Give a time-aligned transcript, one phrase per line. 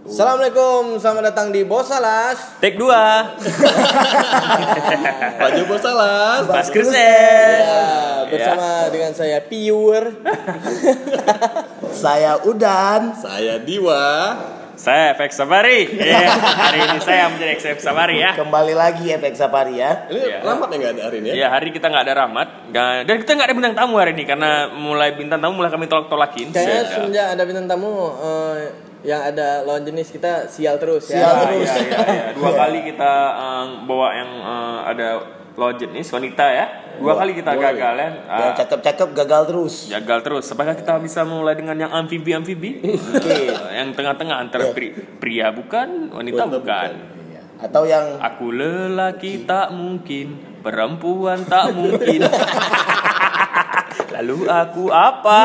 [0.00, 2.56] Assalamualaikum, selamat datang di Bosalas.
[2.56, 2.88] Take 2
[5.36, 6.40] Pak Joko salah.
[6.42, 10.16] Mas Krises Ya, bersama dengan saya Piur.
[12.00, 13.12] Saya Udan.
[13.12, 14.40] Saya Diwa.
[14.72, 19.76] Saya Efek Sabari Iya, Hari ini saya menjadi Efek Sabari ya Kembali lagi efek Safari
[19.76, 20.08] ya.
[20.08, 20.38] Ini Iya.
[20.40, 21.34] Rahmat yang nggak ada hari ini ya?
[21.36, 24.24] Ya hari kita nggak ada Rahmat nggak, Dan kita nggak ada bintang tamu hari ini
[24.24, 26.92] Karena mulai bintang tamu mulai kami tolak-tolakin Kayaknya Sudah.
[26.96, 28.60] semenjak ada bintang tamu eh,
[29.02, 31.18] yang ada lawan jenis kita sial terus ya.
[31.18, 31.68] Sial Ya, terus.
[31.68, 32.24] ya, ya, ya.
[32.32, 35.08] Dua kali kita eh, bawa yang eh, ada
[35.52, 36.66] lawan jenis wanita ya
[36.96, 37.64] Dua kali kita Boleh.
[37.70, 39.74] gagal ya Yang Ah, cakep-cakep gagal terus.
[39.88, 42.80] Gagal terus Apakah kita bisa mulai dengan yang amfibi-amfibi
[43.78, 46.90] Yang tengah-tengah antara pri- pria bukan Wanita Wanita bukan
[47.26, 47.40] Iya.
[47.58, 52.20] Atau yang Aku lelaki tak mungkin, perempuan tak mungkin.
[54.12, 55.38] Lalu aku apa?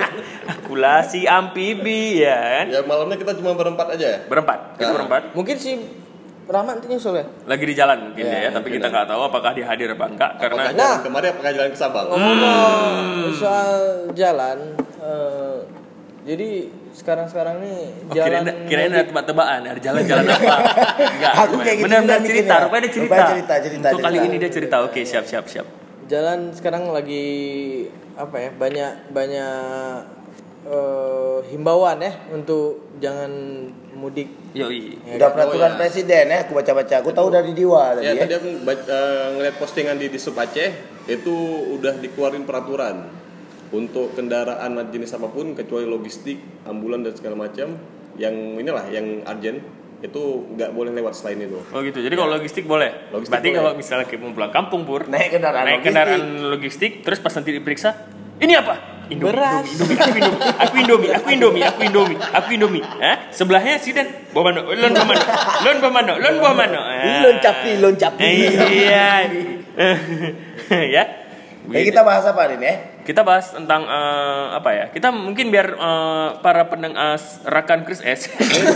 [0.52, 2.66] Akulah si amfibi ya kan?
[2.68, 4.18] Ya malamnya kita cuma berempat aja ya?
[4.26, 4.94] Berempat, kita Ah.
[4.94, 5.22] berempat.
[5.32, 5.72] Mungkin si
[6.42, 7.24] Rahmat nanti nyusul ya.
[7.46, 8.92] Lagi di jalan mungkin Ya, ya, tapi mungkin kita ya.
[8.92, 10.82] nggak tahu apakah dia hadir apa enggak karena Apakah Nah.
[10.82, 12.06] jalan kemarin apakah jalan ke Sabang?
[12.08, 12.80] Ngomong
[13.32, 13.72] soal
[14.12, 14.58] jalan,
[14.98, 15.56] eh,
[16.24, 16.48] jadi
[16.92, 20.56] sekarang-sekarang nih Oh, jalan kirain, kirain ada tebak-tebakan, ada jalan-jalan apa?
[20.98, 21.32] Enggak.
[21.38, 22.58] Aku kayak gitu Benar-benar cerita, mikirnya.
[22.60, 23.06] rupanya ada cerita.
[23.06, 24.28] Rupanya cerita, cerita, Untuk kali cerita.
[24.28, 24.76] ini dia cerita.
[24.82, 25.66] Oke, siap, siap, siap.
[26.06, 27.24] Jalan sekarang lagi
[28.14, 29.54] apa ya banyak banyak
[30.66, 33.30] eh, himbauan ya untuk jangan
[33.96, 34.98] mudik Yoi.
[35.08, 35.34] Ya udah kan?
[35.38, 35.80] peraturan Oh, ya.
[35.80, 36.94] presiden ya, aku baca-baca.
[37.00, 38.22] Aku tahu dari Diwa tadi Ya, ya.
[38.28, 40.70] tadi aku baca, eh, ngeliat postingan di Disub Aceh
[41.08, 41.34] itu
[41.78, 43.08] udah dikeluarin peraturan
[43.72, 46.36] untuk kendaraan jenis apa pun kecuali logistik,
[46.68, 47.72] ambulan dan segala macam
[48.20, 49.64] yang inilah yang urgent
[50.02, 50.22] itu
[50.52, 51.62] nggak boleh lewat selain itu.
[51.70, 52.02] Oh gitu.
[52.02, 53.08] Jadi kalau logistik boleh.
[53.14, 53.58] Logistik Berarti boleh.
[53.62, 55.86] kalau misalnya kita mau pulang kampung pur, Naik kendaraan naik logistik.
[55.86, 57.90] kendaraan logistik, terus pas nanti diperiksa,
[58.38, 58.74] ini apa?
[59.06, 59.66] Indomie, Beras.
[59.68, 62.82] Indomie, Indomie, aku Indomie, aku Indomie, aku Indomie, aku Indomie.
[62.82, 63.28] Hah?
[63.30, 64.60] Sebelahnya si Dan, bawa mana?
[64.64, 65.22] Lon bawa mana?
[65.62, 66.12] Lon bawa mana?
[66.16, 66.78] Lon bawa mana?
[66.80, 67.20] Ah.
[67.20, 68.22] Lon capi, lon capi.
[68.24, 69.06] Iya.
[70.96, 71.04] ya.
[71.64, 72.76] Eh, kita bahas apa hari ini ya?
[73.02, 74.84] Kita bahas tentang eh, apa ya?
[74.90, 77.14] Kita mungkin biar eh, para pendengar
[77.44, 78.26] rakan Chris S.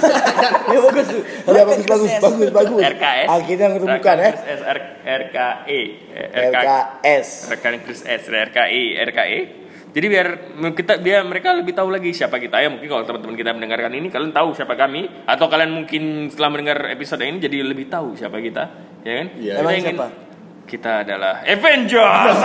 [0.67, 1.07] Ya bagus.
[1.47, 2.83] Ya bagus bagus bagus bagus.
[2.85, 3.27] RKS.
[3.29, 4.31] Akhirnya menemukan Rakan ya.
[4.31, 5.81] Chris S, R- RKE.
[6.17, 7.29] RK RKS.
[7.49, 9.41] rekan Chris S RKI RKE
[9.89, 10.27] jadi biar
[10.75, 14.13] kita biar mereka lebih tahu lagi siapa kita ya mungkin kalau teman-teman kita mendengarkan ini
[14.13, 18.37] kalian tahu siapa kami atau kalian mungkin setelah mendengar episode ini jadi lebih tahu siapa
[18.37, 18.65] kita
[19.01, 19.53] ya kan Iya.
[19.57, 20.09] Kita ingin- siapa?
[20.67, 22.39] Kita adalah Avengers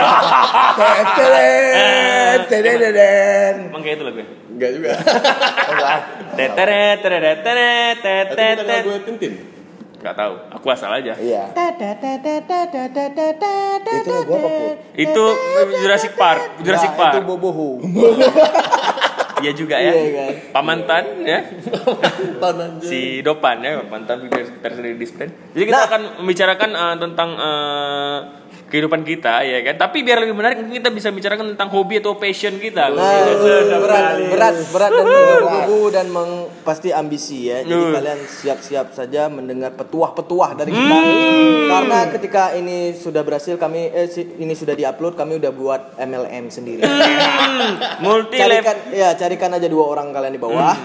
[2.48, 3.54] teden, teden.
[3.68, 4.22] emang kayak itu lagu?
[4.52, 4.92] Enggak juga.
[6.32, 8.78] Tetere, tetere, tetere, Itu bukan tetere.
[8.78, 9.34] lagu Tintin.
[10.02, 11.14] Nggak tahu, aku asal aja.
[11.14, 11.44] Iya.
[13.84, 14.50] Itu lagu apa?
[14.94, 15.24] Itu
[15.78, 17.14] Jurassic Park, Jurassic Nah, Park.
[17.14, 17.70] itu bobohu
[19.42, 19.94] Iya juga ya.
[19.94, 20.34] Iya kan?
[20.54, 21.40] Pamantan ya.
[22.42, 25.30] Tanah si Dopan ya mantan presiden dispen.
[25.54, 28.18] Jadi kita akan membicarakan eh, tentang eh,
[28.72, 29.76] kehidupan kita ya kan.
[29.78, 32.88] Tapi biar lebih menarik mungkin kita bisa bicarakan tentang hobi atau passion kita.
[32.88, 34.24] Nah, berat, sekali.
[34.32, 36.32] berat, berat dan menggebu dan meng,
[36.64, 37.62] pasti ambisi ya.
[37.62, 37.92] Jadi Hmm.
[37.92, 40.96] kalian siap-siap saja mendengar petuah-petuah dari kita.
[40.96, 41.68] Hmm.
[41.68, 46.88] Karena ketika ini sudah berhasil kami eh ini sudah diupload, kami udah buat MLM sendiri.
[48.00, 48.48] Multi level.
[48.56, 50.76] carikan ya, carikan aja dua orang kalian di bawah.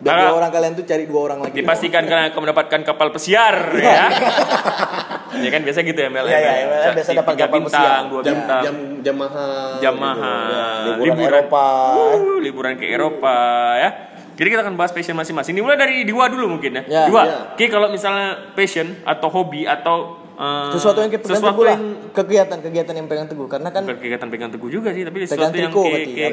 [0.00, 1.52] Dan Karena- dua orang kalian tuh cari dua orang lagi.
[1.54, 4.04] Dipastikan kalian akan mendapatkan kapal pesiar ya.
[5.40, 6.26] ya kan biasa gitu ya MLM.
[6.26, 8.62] Iya, iya, MLM biasa dapat Tiga kapal bintang, dua jam bintang.
[8.62, 9.70] jam jam mahal.
[9.76, 10.02] jam gitu.
[10.02, 11.66] mahal, Liburan Eropa.
[11.92, 13.36] Uh, liburan ke Eropa
[13.76, 13.90] ya.
[14.30, 15.52] Jadi kita akan bahas passion masing-masing.
[15.52, 16.82] Dimulai dari Diwa dulu mungkin ya.
[16.86, 17.02] Ya.
[17.04, 17.36] Diwa, Ya.
[17.52, 21.76] Oke kalau misalnya passion atau hobi atau eh, sesuatu yang kita pegang sesuatu teguh lah.
[21.76, 25.52] yang Kegiatan-kegiatan yang pegang teguh karena kan bukan kegiatan pegang teguh juga sih, tapi Pegang
[25.52, 26.32] sesuatu yang triko kayak berarti, kayak-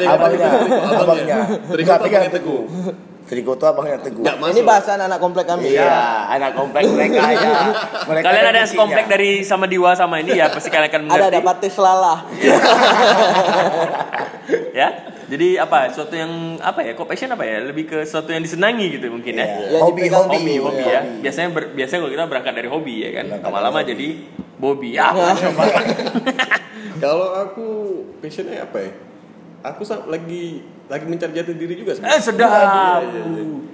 [0.00, 0.48] Abangnya abangnya,
[0.96, 1.38] abangnya,
[2.00, 3.46] pegang abangnya teguh.
[3.46, 4.26] Triko tuh abangnya teguh.
[4.26, 4.50] Nggak masuk.
[4.50, 5.70] ini bahasan anak komplek kami.
[5.70, 5.94] Iya,
[6.26, 7.50] anak komplek mereka ya.
[8.10, 11.06] Mereka Kalian ada yang sekomplek dari sama Diwa sama ini ya pasti kalian akan Ada
[11.06, 11.30] mengerti.
[11.30, 12.18] ada partai selalah.
[14.74, 14.88] ya.
[15.30, 15.86] Jadi apa?
[15.88, 16.98] Sesuatu yang apa ya?
[16.98, 17.62] Kok passion apa ya?
[17.62, 19.46] Lebih ke sesuatu yang disenangi gitu mungkin ya.
[19.46, 19.66] Iya.
[19.70, 20.90] Ya, Hobi, hobi, Hobi, hobi Iya.
[20.90, 21.00] ya.
[21.22, 23.38] Biasanya ber- biasanya kalau kita berangkat dari hobi ya kan.
[23.38, 23.94] Lama-lama hobi.
[23.94, 24.08] jadi
[24.60, 24.92] Bobby.
[24.92, 25.08] Ya.
[27.00, 27.68] Kalau aku
[28.20, 28.92] passionnya apa ya?
[29.64, 30.60] Aku lagi
[30.90, 32.18] lagi mencari jati diri juga Eh sebenarnya.
[32.18, 33.00] sedap.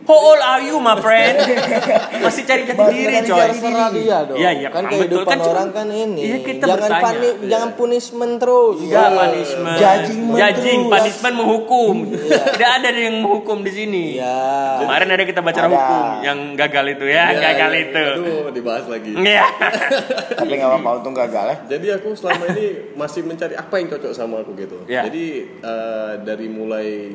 [0.07, 1.35] How old are you, my friend?
[2.25, 3.41] Masih cari jati Masih diri, cari coy.
[3.49, 4.37] Terserah dia dong.
[4.37, 4.93] Iya, iya, kan betul.
[4.95, 6.21] kehidupan Kan orang kan ini.
[6.23, 7.03] Iya, kita jangan bertanya.
[7.03, 7.49] panik, Iya.
[7.49, 8.77] jangan punishment terus.
[8.79, 9.77] Enggak punishment.
[9.77, 10.93] Judging Judging, terus.
[10.93, 11.95] punishment menghukum.
[12.31, 14.05] Tidak ada yang menghukum di sini.
[14.15, 14.37] Iya.
[14.79, 15.67] Kemarin ada kita baca Ada.
[15.67, 17.83] hukum yang gagal itu ya, Iya, gagal iya.
[17.83, 18.05] itu.
[18.15, 19.11] Aduh, dibahas lagi.
[19.11, 19.45] Iya.
[20.39, 21.57] Tapi nggak apa-apa untung gagal ya.
[21.67, 24.87] Jadi aku selama ini masih mencari apa yang cocok sama aku gitu.
[24.87, 25.03] Ya.
[25.03, 25.27] Jadi
[25.59, 27.06] eh, dari mulai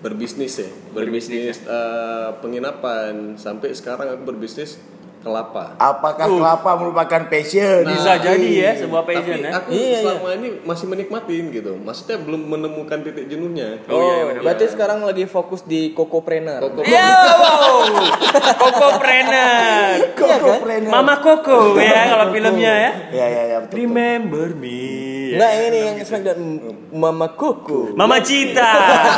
[0.00, 0.70] berbisnis ya.
[0.92, 3.36] Berbisnis eh, penginapan.
[3.40, 4.80] Sampai sekarang aku berbisnis
[5.26, 6.38] kelapa Apakah Uh.
[6.38, 7.82] kelapa merupakan passion?
[7.82, 9.50] Bisa jadi ya sebuah passion tapi ya.
[9.52, 14.42] aku Iya, selama ini masih menikmatin gitu maksudnya belum menemukan titik jenuhnya Oh, iya, benar.
[14.42, 15.90] berarti sekarang lagi fokus di
[16.86, 17.82] Ya, wow.
[18.56, 20.14] Koko Preneur.
[20.14, 20.58] Koko kan?
[20.62, 20.90] Preneur.
[20.92, 22.92] Mama Koko ya kalau filmnya ya.
[23.10, 23.56] Ya ya ya.
[23.60, 23.74] betul.
[23.76, 24.78] Remember me.
[25.32, 26.40] Enggak yang ini yang Smackdown
[26.92, 27.90] Mama Koko.
[27.92, 28.72] Mama Cita,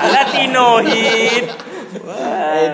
[0.09, 1.68] Latino hit.
[1.91, 2.73] Dan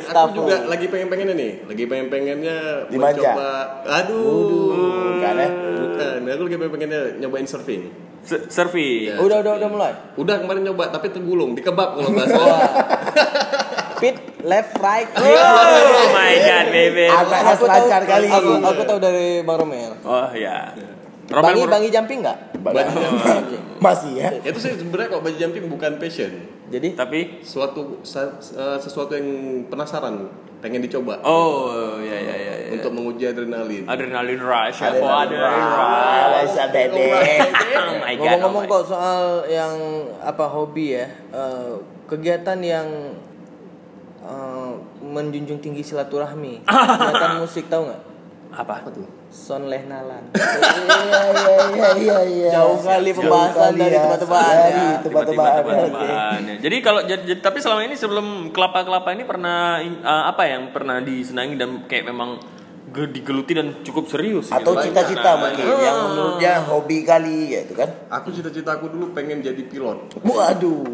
[0.00, 0.20] Gustavo.
[0.20, 2.56] aku juga lagi pengen-pengennya nih lagi pengen-pengennya
[2.86, 3.20] Dimanja?
[3.20, 3.50] mencoba
[3.84, 4.72] aduh
[5.14, 5.48] Bukan ya?
[5.74, 7.82] bukan aku lagi pengen-pengennya nyobain surfing
[8.20, 9.20] S- Surfing.
[9.20, 9.92] Udah udah udah mulai.
[10.16, 12.60] udah kemarin nyoba tapi tergulung dikebab kalau nggak salah
[13.94, 15.08] Pit left right.
[15.14, 15.24] Oh
[16.10, 17.04] my god, baby.
[17.06, 18.28] Tahu, selancar kali.
[18.28, 19.92] aku, aku tahu dari Bang Romel.
[20.02, 20.72] Oh ya.
[21.24, 22.38] Bangi Romel bangi jumping nggak?
[23.78, 24.28] Masih ya.
[24.40, 26.32] itu sih sebenarnya kalau baju jumping bukan passion
[26.74, 28.02] Jadi tapi suatu
[28.78, 29.28] sesuatu yang
[29.70, 30.26] penasaran
[30.58, 32.54] pengen dicoba oh ya ya ya.
[32.64, 32.72] ya.
[32.72, 34.90] untuk menguji adrenalin Adrenalin rush, ya.
[34.90, 36.56] Adrenalin Oh, adrenalin rush.
[36.72, 37.04] baby.
[37.04, 38.18] Oh my god.
[38.18, 39.74] ngomong-ngomong oh my- kok soal yang
[40.18, 41.72] apa hobi ya, eh,
[42.08, 42.88] kegiatan yang
[44.24, 44.72] eh,
[45.04, 46.64] menjunjung tinggi silaturahmi,
[46.98, 48.02] kegiatan musik tahu nggak?
[48.54, 48.74] apa?
[49.34, 50.30] Son Lehnalan.
[50.34, 52.50] Iya iya iya iya iya.
[52.54, 54.00] Jauh kali pembahasan Jauh kali dari ya.
[54.00, 54.90] tempat-tempat Dari ya.
[55.02, 55.52] tempat-tempat.
[55.58, 56.40] Tebak-tebakan.
[56.62, 61.00] Jadi kalau jadi, jadi- tapi selama ini sebelum kelapa-kelapa ini pernah uh, apa yang pernah
[61.00, 62.38] disenangi dan kayak memang
[62.88, 64.88] ge- digeluti dan cukup serius Atau gitu.
[64.88, 67.90] cita-cita mungkin yang menurutnya hobi kali gitu kan.
[68.08, 70.86] aku cita-cita aku dulu pengen jadi pilot Waduh.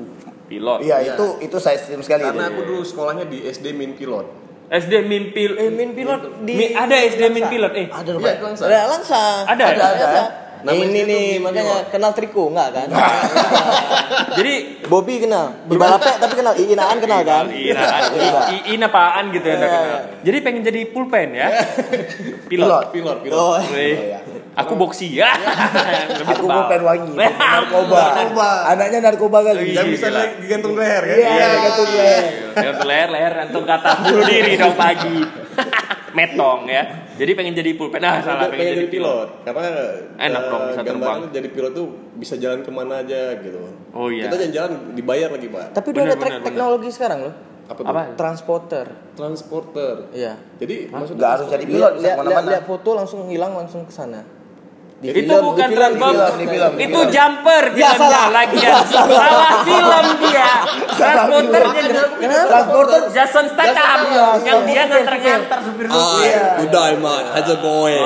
[0.46, 0.78] pilot.
[0.80, 2.50] Iya itu itu saya stream sekali karena itu.
[2.50, 4.26] aku dulu sekolahnya di SD min pilot
[4.70, 7.86] SD min pil Eh, min pilot di Mi- ada SD min pilot eh.
[7.86, 8.34] Ada Iya, Pak.
[8.40, 8.66] langsung.
[8.66, 9.22] Ada langsa.
[9.44, 9.82] Ada, ada.
[9.84, 10.06] ada.
[10.06, 10.22] ada.
[10.60, 12.86] Nama ini nih makanya kenal Triko enggak kan?
[14.38, 14.54] Jadi
[14.86, 15.56] Bobby kenal.
[15.64, 16.52] Di balapnya tapi kenal.
[16.52, 17.44] Iinaan kenal kan?
[17.48, 18.02] Inaan,
[18.52, 19.56] i- i- apaan gitu ya.
[19.56, 19.82] Iya, kenal.
[19.82, 19.98] iya.
[20.20, 21.48] Jadi pengen jadi pulpen ya.
[22.50, 22.50] Pilot.
[22.50, 22.84] Pilot.
[22.92, 23.96] pilot pilot Oh, Weh.
[24.60, 25.30] Aku boksi ya.
[26.18, 28.02] Lebih Aku pen wangi, pulpen narkoba.
[28.68, 29.72] Anaknya narkoba kali.
[29.72, 32.24] yang bisa digantung leher kan Iya, gitu leher.
[32.52, 35.18] Gantung leher, leher gantung kata bunuh diri dong pagi.
[36.10, 36.82] Metong ya.
[37.14, 38.00] Jadi pengen jadi pulpen.
[38.00, 39.62] Ah, salah pengen, jadi pilot karena
[40.16, 41.18] Enak eh, dong, bisa terbang.
[41.28, 43.60] jadi pilot tuh bisa jalan ke mana aja gitu
[43.90, 44.26] Oh, iya.
[44.26, 47.34] kita jalan-jalan dibayar lagi pak Tapi udah ada teknologi sekarang loh.
[47.62, 48.02] apa tuh Apa?
[48.16, 48.86] Transporter.
[49.14, 50.34] transporter Iya.
[50.56, 52.48] jadi Nggak harus jadi Lihat pilot lihat ke mana-mana.
[52.50, 54.20] lihat foto langsung hilang langsung ke sana.
[55.00, 57.08] Di itu film- bukan di film- film, di film, di itu film.
[57.08, 58.26] jumper Ya, filmnya salah.
[58.30, 58.74] lagi ya.
[58.84, 60.50] Salah film dia.
[60.92, 61.82] Transporternya
[62.46, 64.68] Transporter Jason Statham Iya, yang iya.
[64.68, 66.20] dia ngantar-ngantar supir supir.
[66.20, 66.44] Iya.
[66.58, 68.04] good day man how's it going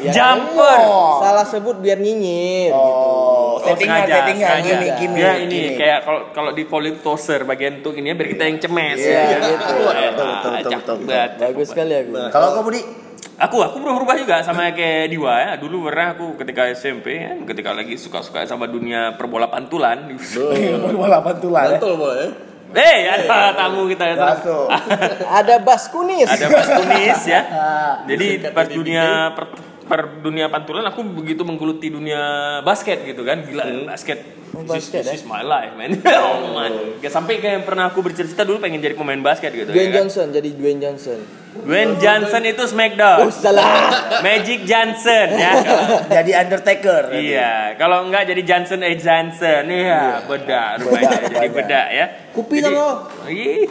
[0.00, 0.78] Ya, Jumper.
[1.18, 2.76] Salah sebut biar nyinyir gitu.
[2.76, 4.64] Oh, Oh, settingan, sengaja, settingan, sengaja.
[4.64, 5.20] gimmick, gimmick.
[5.20, 8.96] Dia ini kayak kalau kalau di politik toser bagian tuh ini biar kita yang cemes.
[8.96, 9.48] Iya, Ya, gitu.
[9.52, 12.12] Betul, betul, betul, Bagus sekali aku.
[12.12, 12.28] Nah.
[12.28, 12.82] Kalau kamu di
[13.40, 15.50] Aku aku berubah juga sama kayak Diwa ya.
[15.56, 20.12] Dulu pernah aku ketika SMP ya, ketika lagi suka-suka sama dunia perbola pantulan.
[20.92, 21.80] bola pantulan ya.
[21.80, 24.14] mantul boleh ya Eh, ada tamu kita ya.
[25.26, 26.30] Ada bas kunis.
[26.30, 27.42] Ada Mas Tunis ya.
[28.10, 29.44] Jadi pas dunia per,
[29.90, 32.22] per dunia pantulan aku begitu menggeluti dunia
[32.62, 33.42] basket gitu kan.
[33.42, 34.38] Gila basket.
[34.50, 35.98] Oh, This, basket, this is my life man.
[36.22, 36.98] oh man.
[36.98, 39.70] Kayak sampai kayak pernah aku bercerita dulu pengen jadi pemain basket gitu.
[39.70, 40.06] Dwayne ya kan?
[40.06, 41.18] Johnson jadi Dwayne Johnson.
[41.50, 43.18] Dwayne Johnson itu Smackdown.
[43.26, 43.90] Oh salah.
[44.26, 45.52] Magic Johnson ya.
[46.18, 47.10] Jadi Undertaker.
[47.10, 49.66] Iya, kalau enggak jadi Johnson eh Johnson.
[49.66, 51.80] Iya, beda rupanya jadi beda.
[51.90, 52.06] ya.
[52.30, 53.66] Kupi tau, Ih.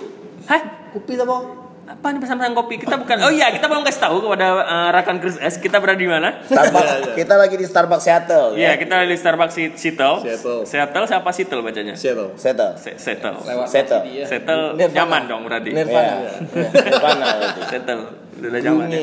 [0.48, 0.60] Hai,
[0.92, 1.59] Kupi apa?
[1.90, 2.78] Apa nih pesan-pesan kopi?
[2.78, 5.98] Kita bukan Oh iya, kita belum kasih tahu kepada eh, rekan Chris S kita berada
[5.98, 6.38] di mana?
[6.40, 7.18] Starbucks.
[7.18, 8.54] Kita lagi di Starbucks Seattle.
[8.54, 10.22] Iya, kita di Starbucks Si- Seattle.
[10.22, 10.62] Seattle.
[10.64, 11.98] Seattle siapa Seattle bacanya?
[11.98, 12.78] Seattle Seattle.
[12.78, 13.42] Se- Seattle.
[13.66, 14.78] Seattle.
[14.78, 14.94] Nirvana.
[14.94, 15.70] nyaman dong berarti.
[15.74, 16.14] Nirvana.
[16.22, 16.32] Iya.
[16.70, 17.28] Nirvana.
[17.66, 18.02] Settle.
[18.38, 19.02] Udah nyaman ya.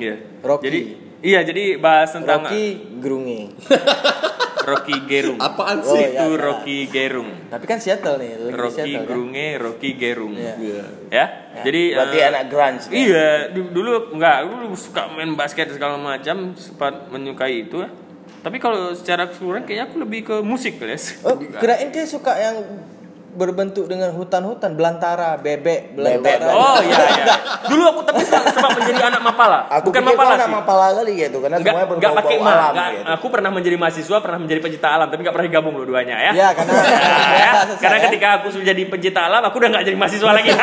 [0.00, 0.14] Iya.
[0.40, 0.64] Rocky.
[0.64, 0.80] Jadi
[1.20, 3.52] iya, jadi bahas tentang Rocky Grunge.
[4.70, 5.38] Rocky Gerung.
[5.38, 6.20] apaan Oh, sih iya.
[6.20, 7.30] Itu Rocky Gerung.
[7.46, 9.06] Tapi kan Seattle nih, Rocky Seattle kan.
[9.06, 10.32] Gerunge, Rocky Gerung.
[10.32, 10.54] Iya.
[10.56, 10.82] Iya.
[11.10, 11.26] Ya.
[11.60, 12.78] Jadi Berarti eh, anak grunge.
[12.80, 12.92] kan?
[12.92, 17.90] Iya, du- dulu enggak, dulu suka main basket segala macam, sempat menyukai itu ya.
[18.40, 20.96] Tapi kalau secara keseluruhan kayaknya aku lebih ke musik ya.
[21.22, 22.56] Oh, kirain dia suka yang
[23.30, 26.50] berbentuk dengan hutan-hutan, belantara, bebek, belantara.
[26.50, 27.24] Oh iya iya.
[27.64, 29.70] Dulu aku tapi sempat sempat menjadi anak mapala.
[29.70, 30.52] Aku Bukan mapala anak sih.
[30.52, 32.52] mapala kali gitu karena Enggak, semuanya enggak pakai ma.
[32.52, 33.02] alam gitu.
[33.06, 36.32] Aku pernah menjadi mahasiswa, pernah menjadi pencipta alam, tapi enggak pernah digabung dua-duanya ya.
[36.40, 38.02] Ya, karena ya, Susah, karena ya.
[38.10, 40.50] ketika aku sudah jadi pencipta alam, aku udah nggak jadi mahasiswa lagi.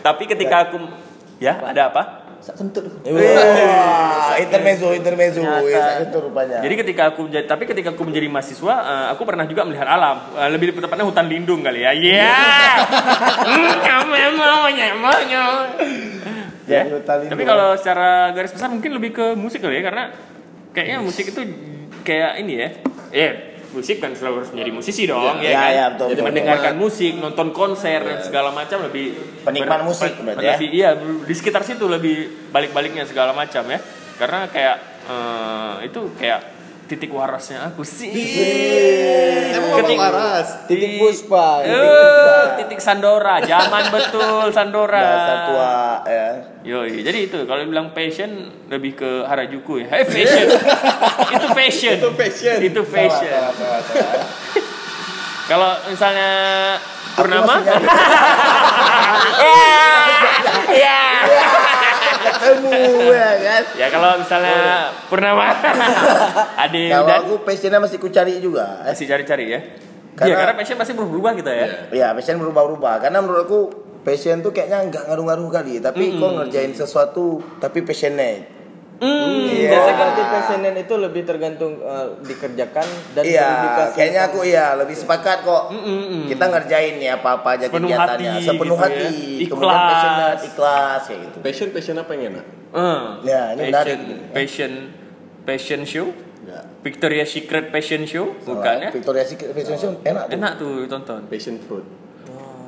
[0.00, 0.76] Tapi ketika aku
[1.38, 2.02] ya ada apa?
[2.40, 2.88] Sak kentut.
[3.04, 5.44] Eh, Wah, intermezzo, intermezzo.
[5.44, 6.64] Eh, Sak rupanya.
[6.64, 10.24] Jadi ketika aku menjadi, tapi ketika aku menjadi mahasiswa, eh, aku pernah juga melihat alam.
[10.40, 11.92] Eh, lebih tepatnya hutan lindung kali ya.
[11.92, 12.32] Iya.
[13.40, 15.68] Hmm, Kamu mau nyamanya.
[16.64, 16.82] Ya.
[16.88, 17.28] Lindung.
[17.28, 20.04] Tapi kalau secara garis besar mungkin lebih ke musik kali ya, karena
[20.72, 21.40] kayaknya musik itu
[22.06, 22.68] kayak ini ya.
[23.10, 23.32] Eh,
[23.70, 25.70] musik kan selalu harus menjadi musisi dong, ya, Ya, kan?
[25.70, 26.26] ya, betul, Jadi betul.
[26.30, 29.06] mendengarkan musik, nonton konser dan segala macam lebih
[29.42, 30.54] Penikmat musik berarti ya?
[30.58, 32.16] lebih, Iya, di sekitar situ lebih
[32.50, 33.78] balik-baliknya segala macam ya.
[34.18, 34.76] Karena kayak
[35.08, 36.59] eh, itu kayak
[36.90, 38.10] titik warasnya aku sih.
[39.54, 40.48] Emang Ketik- Bapak Waras.
[40.66, 41.62] Titik puspa.
[41.62, 44.98] Eh, titik Sandora, zaman betul Sandora.
[45.46, 46.26] Tua ya.
[46.66, 50.02] Yoi, jadi itu kalau bilang passion lebih ke Harajuku ya.
[50.02, 50.50] Eh fashion.
[51.38, 51.96] itu fashion.
[52.02, 52.58] Itu fashion.
[52.58, 53.54] Itu salah.
[55.46, 56.30] Kalau misalnya
[57.14, 57.54] Purnama?
[57.54, 57.86] masih nyari.
[60.70, 61.02] Ya.
[62.32, 63.62] Ketemu ya kan.
[63.74, 64.56] Ya kalau misalnya
[65.06, 65.46] Purnama
[66.62, 68.82] Ade Kalau dan aku passionnya masih ku cari juga.
[68.82, 69.60] masih cari-cari ya.
[70.12, 71.66] Karena- Iya, karena passion pasti berubah kita ya.
[71.66, 71.72] Iya.
[71.90, 73.00] Ya, passion berubah-ubah.
[73.00, 73.60] Karena menurut aku
[74.00, 75.74] passion tuh kayaknya nggak ngaruh-ngaruh kali.
[75.78, 78.59] Tapi kok ngerjain sesuatu tapi passionate.
[79.00, 79.70] Hmm, Iya.
[79.72, 84.92] Biasanya kalau passionan itu lebih tergantung eh, dikerjakan dan Iya, berdedikasi kayaknya aku iya lebih
[84.92, 85.62] sepakat kok.
[86.28, 89.00] Kita ngerjain ya apa-apa aja Sepenuh kegiatannya hati sepenuh gitu hati.
[89.00, 89.48] ya.
[89.48, 89.80] Kemudian Ikhlas.
[89.88, 91.36] passionate, ikhlas kayak gitu.
[91.40, 92.46] Passion passion apa yang enak?
[92.70, 94.18] Eh, Ya, ini menarik passion, nih.
[94.30, 94.72] passion,
[95.42, 96.06] passion show,
[96.42, 96.60] Ya.
[96.80, 98.90] Victoria Secret Passion Show, bukan ya?
[98.90, 100.34] Victoria Secret Fashion Show enak tuh.
[100.34, 101.20] Enak tuh tonton.
[101.24, 101.84] Passion fruit.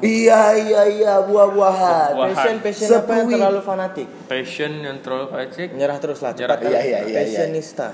[0.02, 2.11] Iya iya iya buah-buahan.
[2.12, 4.06] Buah- Passion passion apa yang terlalu fanatik?
[4.26, 6.32] Passion yang terlalu fasik, Menyerah terus lah.
[6.32, 6.59] Cepat.
[6.61, 7.18] Iya, iya, iya, iya.
[7.23, 7.88] Passionista.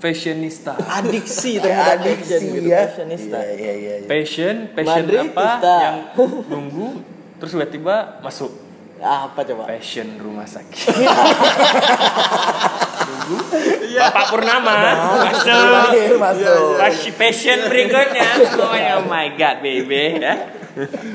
[0.00, 0.72] fashionista.
[0.80, 2.66] Adiksi terhadap Adiksi passion gitu.
[2.66, 2.80] ya.
[2.82, 3.38] Passionista.
[3.38, 3.94] Iya iya iya.
[4.00, 4.08] iya.
[4.08, 5.48] Passion, passion Madridista.
[5.52, 5.96] apa yang
[6.50, 6.88] nunggu
[7.36, 8.50] terus tiba-tiba masuk
[8.96, 9.64] Apa coba?
[9.66, 10.92] passion rumah sakit.
[13.30, 13.94] Nunggu.
[13.94, 14.74] Bapak Purnama
[15.22, 15.46] masuk.
[15.46, 16.74] Terakhir masuk.
[16.76, 18.28] Pas- Passion berikutnya.
[18.58, 20.18] Oh, my god, baby.
[20.18, 20.34] Ya.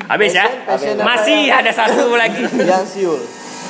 [0.08, 0.48] Habis ya?
[0.64, 2.44] Passion Masih yang- ada satu lagi.
[2.56, 3.20] Yang siul.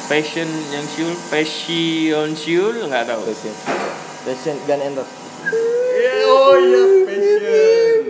[0.05, 3.25] Passion yang siul, passion siul nggak tahu.
[4.23, 5.17] Passion Gun and Roses.
[6.25, 8.05] oh iya passion.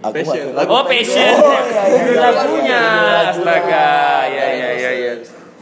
[0.00, 0.56] Aku Passion.
[0.56, 1.28] Lagu Oh, passion.
[1.36, 2.80] Oh, iya, iya, iya, lagunya.
[2.80, 3.28] iya, iya.
[3.28, 3.92] Astaga.
[4.26, 5.12] Ya ya ya ya.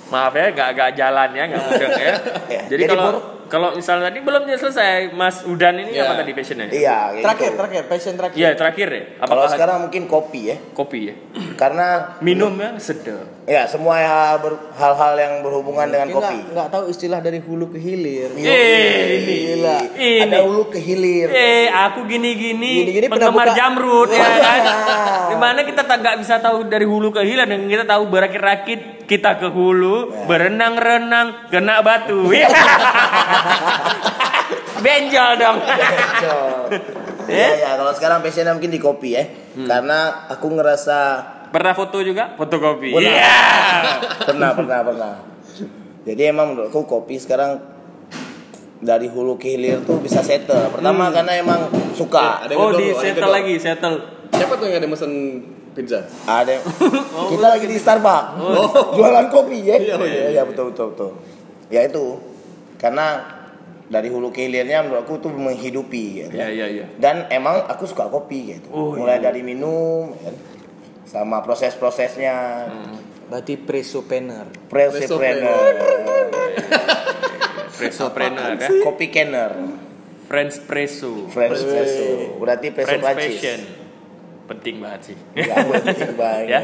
[0.08, 2.12] Maaf ya, gak, gak jalan ya, gak mudeng ya.
[2.66, 3.08] Jadi Jadi, kalau
[3.48, 6.04] kalau misalnya tadi belum selesai, Mas Udan ini Iya.
[6.04, 6.68] apa tadi passionnya?
[6.68, 6.98] Iya.
[7.08, 7.56] kayak Terakhir, gitu.
[7.56, 8.36] terakhir, passion terakhir.
[8.36, 9.02] Iya terakhir ya.
[9.16, 10.56] Apa Kalau sekarang mungkin kopi ya.
[10.72, 11.14] kopi ya?
[11.56, 13.37] Karena Minum ya sedap.
[13.48, 14.36] Ya semua ya
[14.76, 16.36] hal-hal yang berhubungan dengan Mungkin kopi.
[16.38, 18.28] nggak nggak tahu istilah dari hulu ke hilir.
[18.30, 18.44] Iya.
[18.46, 19.36] Eh, ini.
[19.48, 19.76] Gila.
[19.90, 20.22] Ini.
[20.22, 21.28] Ada hulu ke hilir.
[21.28, 24.62] Eh, aku gini-gini, Gini-gini pernah penggemar buka- jamrut ya kan.
[25.28, 28.80] Di mana kita tak nggak bisa tahu dari hulu ke hilir dan kita tahu berakit-rakit
[29.04, 32.28] kita ke hulu, berenang-renang kena batu.
[32.36, 32.52] Ya.
[34.78, 35.58] Benjol dong.
[37.28, 39.24] Iya ya, kalau sekarang passionnya mungkin di kopi ya.
[39.58, 40.98] Karena aku ngerasa
[41.48, 42.34] Pernah foto juga?
[42.36, 42.92] Fotokopi.
[42.92, 43.34] Iya.
[44.28, 45.14] pernah pernah pernah.
[46.04, 47.60] Jadi emang menurutku kopi sekarang
[48.78, 50.70] dari hulu ke hilir tuh bisa settle.
[50.70, 52.46] Pertama karena emang suka.
[52.46, 53.96] Ada yang Oh, di settle lagi, settle.
[54.32, 55.12] Siapa tuh yang ada mesen
[55.74, 56.06] pizza?
[56.24, 56.62] Ada
[57.28, 58.38] kita lagi di Starbucks.
[58.96, 59.76] Jualan kopi ya.
[59.76, 61.10] Iya, iya, Iya, betul betul betul.
[61.68, 62.22] Ya itu.
[62.78, 63.36] Karena
[63.88, 66.32] dari hulu ke hilirnya menurut aku tuh menghidupi gitu.
[66.36, 66.86] Iya, iya, iya.
[67.00, 68.68] Dan emang aku suka kopi gitu.
[68.70, 69.32] Oh, Mulai iya.
[69.32, 70.30] dari minum ya.
[71.08, 72.68] Sama proses-prosesnya.
[73.28, 74.48] Berarti presopener.
[74.68, 75.72] Press Pressopreneur.
[77.78, 78.68] Pressopreneur ya.
[78.82, 79.52] kopi canner,
[80.26, 81.28] French presso.
[81.32, 82.36] French espresso.
[82.40, 83.28] Berarti presso French Prancis.
[83.38, 83.60] passion.
[84.48, 85.16] Penting banget sih.
[85.36, 86.46] Ya, penting banget.
[86.48, 86.60] ya.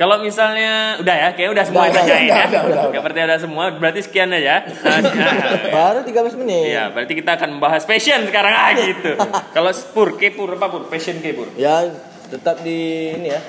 [0.00, 2.44] Kalau misalnya udah ya, kayak udah semua Udah, yang udah, udah, ya.
[2.48, 4.64] udah, udah, berarti ada semua, berarti sekian aja.
[4.64, 5.28] Nah, ya.
[5.76, 6.72] Baru 13 menit.
[6.72, 9.12] Iya, berarti kita akan membahas passion sekarang ah gitu.
[9.56, 10.88] Kalau pur, ke pur apa pur?
[10.88, 11.52] Passion ke pur?
[11.60, 11.84] Ya,
[12.32, 13.40] tetap di ini ya.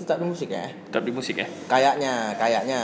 [0.00, 0.64] Tetap di musik ya.
[0.88, 1.46] Tetap di musik ya.
[1.66, 2.80] Kayaknya, kayaknya.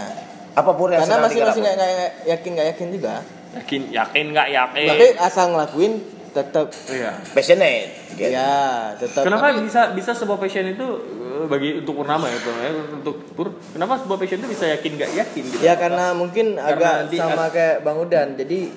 [0.53, 1.81] Apa pun yang Karena masing-masing digarap.
[1.81, 3.15] nggak yakin nggak yakin juga.
[3.57, 4.89] Yakin, yakin nggak yakin?
[4.89, 5.93] Tapi asal ngelakuin
[6.31, 7.13] tetap Iya.
[7.33, 8.05] passionate.
[8.13, 8.33] gitu.
[8.33, 8.53] ya
[8.97, 9.25] tetap.
[9.25, 10.87] Kenapa bisa bisa sebuah passion itu
[11.19, 13.53] eh, bagi untuk purnama ya, ya, untuk pur?
[13.71, 15.61] Kenapa sebuah passion itu bisa yakin nggak yakin gitu?
[15.61, 18.33] Ya karena mungkin Karena agak nanti- sama kayak Bang Udan.
[18.35, 18.73] Jadi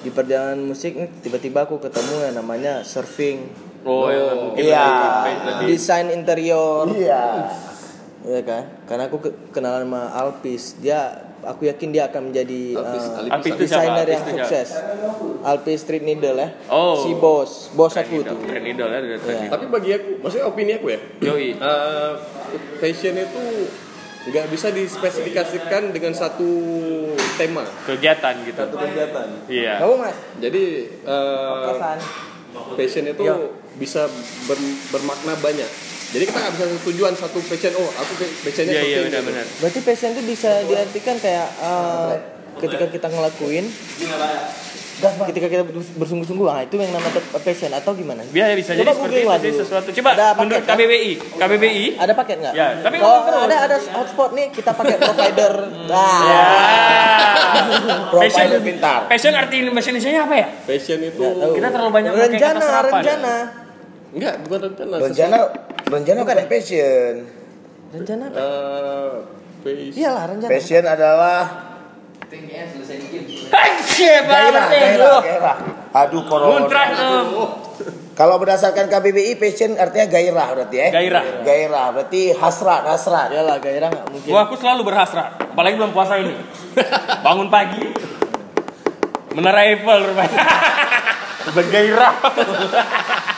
[0.00, 3.48] di perjalanan musik nih, tiba-tiba aku ketemu yang namanya surfing.
[3.84, 4.84] Oh, mungkin Iya.
[5.24, 6.84] lebih- Desain interior.
[6.90, 7.24] Iya.
[8.24, 8.64] Iya kan?
[8.84, 10.80] Karena aku ke- kenalan sama Alpis.
[10.80, 11.12] Dia
[11.42, 14.32] aku yakin dia akan menjadi Alpis, uh, Alpis, desainer Alpis yang siapa?
[14.40, 14.68] sukses.
[15.44, 16.48] Alpis Street Needle ya.
[16.66, 16.96] Oh.
[16.98, 18.38] Si bos, bos Trend aku tuh.
[18.42, 19.20] trend idol ya, idol.
[19.46, 21.00] Tapi bagi aku, maksudnya opini aku ya.
[21.22, 21.52] Yoi.
[21.52, 22.12] eh,
[22.78, 23.44] fashion itu
[24.24, 26.48] nggak bisa dispesifikasikan dengan satu
[27.36, 28.56] tema Kegiatan gitu.
[28.56, 29.84] satu kegiatan Iya.
[29.84, 30.16] Kamu mas?
[30.40, 30.64] jadi
[31.04, 31.98] Perasaan.
[32.72, 33.36] passion itu Iya.
[33.76, 34.08] bisa
[34.48, 34.56] ber-
[34.88, 35.68] bermakna banyak
[36.14, 39.06] jadi kita nggak bisa tujuan satu passion oh aku passionnya Iya iya shooting, gitu.
[39.10, 39.44] benar-benar.
[39.58, 42.12] Berarti passion itu bisa diartikan kayak eh,
[42.56, 43.66] ketika kita ngelakuin
[45.26, 48.22] ketika kita bers- bersungguh-sungguh ah itu yang namanya passion atau gimana?
[48.24, 49.60] Biar bisa Coba jadi seperti sih dulu.
[49.60, 49.88] sesuatu.
[49.90, 50.76] Coba Ada paket menurut kan?
[50.78, 52.54] KBBI, KBBI Ada paket nggak?
[52.54, 53.42] Ya, tapi terus.
[53.42, 55.52] ada ada hotspot nih kita pakai provider.
[55.84, 56.46] Nah, Ya.
[58.08, 59.00] Provider pintar.
[59.04, 60.46] Passion arti bahasa Indonesia apa ya?
[60.64, 61.22] passion itu.
[61.52, 62.92] Kita terlalu banyak pakai kata rencana, serapan.
[62.96, 63.34] rencana.
[64.14, 65.38] Enggak bukan rencana Rencana
[65.90, 67.14] rencana bukan passion.
[67.94, 68.38] Rencana apa?
[68.38, 69.12] Eh,
[69.62, 70.50] passion Iyalah rencana.
[70.50, 71.40] Passion adalah
[73.94, 75.56] Siapa gairah, gairah, gairah.
[75.94, 76.66] Aduh corona.
[78.14, 80.88] Kalau berdasarkan KBBI passion artinya gairah berarti ya.
[80.90, 81.22] Gairah.
[81.46, 83.30] Gairah berarti hasrat, hasrat.
[83.30, 84.30] Iyalah gairah nggak mungkin.
[84.30, 86.34] Gua aku selalu berhasrat, apalagi belum puasa ini.
[87.22, 87.86] Bangun pagi,
[89.34, 90.42] menara Eiffel rupanya.
[91.54, 92.12] Bergairah.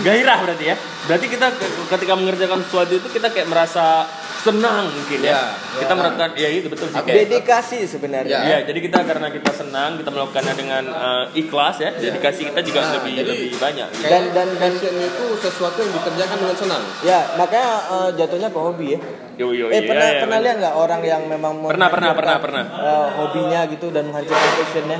[0.00, 0.76] Gairah berarti ya.
[1.02, 4.06] Berarti kita ke- ketika mengerjakan sesuatu itu kita kayak merasa
[4.38, 5.30] senang mungkin ya.
[5.32, 5.42] Ya,
[5.76, 7.16] kita merasakan ya itu betul sih kayak.
[7.20, 8.38] Dedikasi sebenarnya.
[8.40, 11.90] Iya, jadi kita karena kita senang, kita melakukannya dengan eh, ikhlas ya.
[11.92, 13.86] Dedikasi kita juga Nah, lebih jadi- lebih banyak.
[13.92, 14.06] gitu.
[14.08, 18.86] Dan dan dan itu sesuatu yang dikerjakan dengan senang ya makanya eh, jatuhnya ke hobi
[18.94, 19.00] ya.
[19.32, 22.36] Yo yo eh iya, pernah iya, pernah lihat nggak orang yang memang Pernah, pernah, pernah,
[22.38, 22.64] pernah.
[22.68, 24.98] eh, hobinya gitu dan menghancurkan passionnya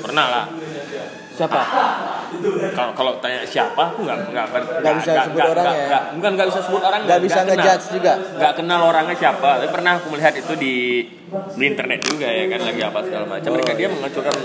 [0.00, 0.44] Pernah lah.
[1.34, 1.60] Siapa?
[2.74, 4.46] Kalau kalau tanya siapa, aku nggak nggak
[4.82, 5.86] nggak bisa sebut orang ya?
[5.86, 7.00] nggak- bukan nggak bisa sebut orang.
[7.04, 8.12] Nggak bisa ngejudge juga?
[8.38, 9.50] Nggak kenal orangnya siapa.
[9.62, 10.74] Tapi pernah aku melihat itu di
[11.58, 13.50] di internet juga ya kan lagi apa segala macam.
[13.54, 14.36] Mereka dia menghancurkan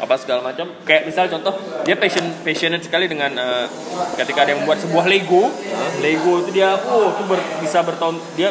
[0.00, 0.66] apa segala macam.
[0.84, 1.54] Kayak misal contoh
[1.84, 3.66] dia passion passionate sekali dengan eh,
[4.16, 5.48] ketika dia membuat sebuah Lego.
[6.00, 8.48] Lego itu dia oh itu ber- bisa bertahun dia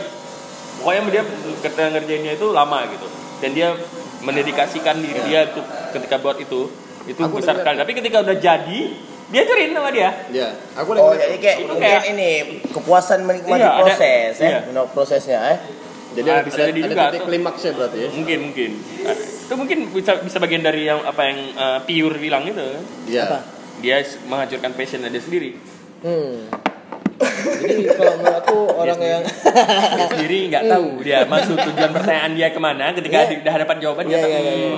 [0.79, 1.23] pokoknya dia
[1.65, 3.07] ketika ngerjainnya itu lama gitu.
[3.39, 3.71] Dan dia
[4.19, 5.63] mendedikasikan diri dia untuk
[5.95, 6.67] ketika buat itu
[7.09, 7.75] itu Aku besar sekali.
[7.75, 8.81] Tapi ketika udah jadi
[9.27, 10.09] dia curin sama dia.
[10.29, 12.29] ya aku Oh jadi kayak Itu mungkin kayak- ini
[12.65, 14.83] kepuasan menikmati Iya, ada- proses ya, iya.
[14.87, 15.57] prosesnya eh.
[16.09, 19.53] jadi ada, bisa ada, jadi ada juga titik klimaksnya berarti ya mungkin mungkin Nah, itu
[19.53, 23.21] mungkin bisa bisa bagian dari yang apa yang uh, pure bilang itu kan Iya.
[23.23, 23.37] Apa?
[23.77, 25.53] dia menghancurkan passion dia sendiri
[25.99, 26.49] Hmm.
[27.59, 29.21] Jadi kalau menurut aku orang yang
[29.93, 33.29] dia sendiri nggak tahu dia maksud tujuan pertanyaan dia ke mana ketika Iya.
[33.29, 34.71] di- udah dapat jawaban Iya, dia iya, tak- iya, iya.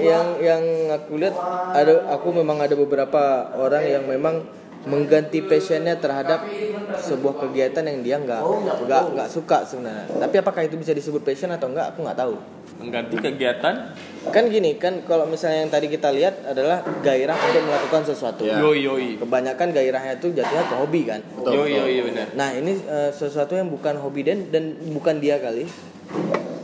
[0.00, 1.36] Yang yang aku lihat
[1.72, 4.44] ada aku memang ada beberapa orang yang memang
[4.86, 6.46] mengganti passionnya terhadap
[6.94, 8.40] sebuah kegiatan yang dia nggak
[8.86, 10.06] nggak nggak suka sebenarnya.
[10.06, 12.36] Tapi apakah itu bisa disebut passion atau enggak aku nggak tahu.
[12.76, 13.88] mengganti kegiatan
[14.28, 18.44] Kan gini kan kalau misalnya yang tadi kita lihat adalah gairah untuk melakukan sesuatu.
[18.44, 18.60] Ya.
[18.60, 21.24] yoi yoi Kebanyakan gairahnya itu jatuhnya ke hobi kan.
[21.24, 25.40] Betul, yoi yoi benar Nah ini eh, sesuatu yang bukan hobi dan dan bukan dia
[25.40, 25.64] kali.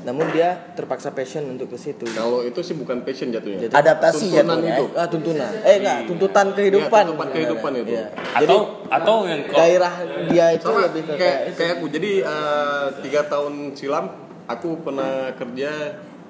[0.03, 2.03] Namun dia terpaksa passion untuk ke situ.
[2.09, 4.75] kalau itu sih bukan passion jatuhnya Jadi- Adaptasi Tuntunan jatuhnya.
[4.75, 4.89] eh.
[4.95, 5.53] Ah tuntunan.
[5.63, 7.03] Eh enggak, tuntutan kehidupan.
[7.03, 7.93] Iya, tuntutan kehidupan itu.
[7.93, 8.07] Iya.
[8.35, 9.95] atau atau yang gairah
[10.27, 14.07] dia itu sama lebih ke kayak kayak kayak aku jadi eh, tiga tahun silam
[14.45, 15.71] aku pernah kerja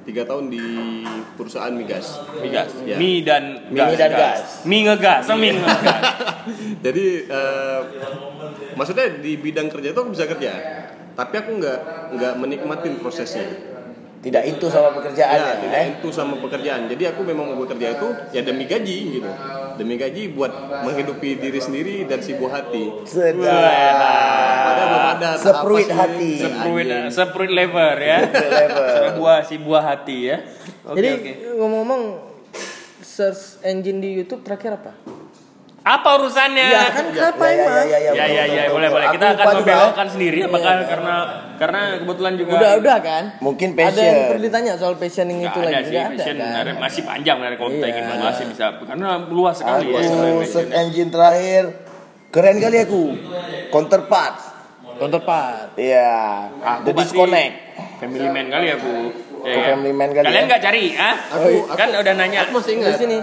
[0.02, 0.62] tiga tahun di
[1.32, 2.98] perusahaan migas migas Ya.
[2.98, 4.62] mie dan Mie dan gas.
[4.62, 6.02] mie ngegas oh, mie ngegas
[6.84, 7.80] jadi eh,
[8.74, 10.52] maksudnya di bidang kerja itu aku bisa kerja
[11.12, 11.78] tapi aku nggak
[12.16, 13.72] nggak menikmatin prosesnya.
[14.22, 15.88] Tidak itu sama pekerjaannya ya tidak eh.
[15.98, 16.86] itu sama pekerjaan.
[16.86, 19.30] Jadi aku memang mau bekerja itu ya demi gaji gitu.
[19.74, 20.52] Demi gaji buat
[20.86, 23.02] menghidupi diri sendiri dan si buah hati.
[23.02, 26.32] Padahal belum ada tahap Sepruit hati.
[26.38, 28.18] sepruit sepruit lever ya.
[28.30, 28.94] Lever.
[29.18, 30.38] buah si buah hati ya.
[30.86, 31.10] Oke Jadi
[31.58, 32.02] ngomong-ngomong
[33.02, 34.94] search engine di YouTube terakhir apa?
[35.82, 37.74] Apa urusannya Ya kan kenapa Ya, ya, emang?
[37.84, 40.86] ya, ya, ya ya ya betul, boleh boleh kita akan membelokkan sendiri apakah Iya.
[40.86, 41.14] karena
[41.52, 43.24] karena kebetulan juga Udah udah kan?
[43.38, 44.28] Mungkin Ada yang passion.
[44.28, 46.54] perlu ditanya soal passioning itu ada lagi sih passion ada kan?
[46.64, 47.94] ada- masih panjang dari kalau kita Iya.
[47.98, 50.80] ingin bahas bisa karena luas sekali ya Aku sebenarnya search passion.
[50.80, 51.62] engine terakhir
[52.30, 53.02] keren kali aku.
[53.68, 54.36] Counterpart.
[54.94, 55.68] Counterpart.
[55.74, 56.12] Iya.
[56.80, 57.54] The disconnect.
[57.98, 58.92] family man kali aku
[59.42, 59.66] ya, kan?
[59.72, 60.48] family man kali kalian ya.
[60.48, 63.18] nggak cari ah Aku- kan udah nanya aku masih ingat Di sini.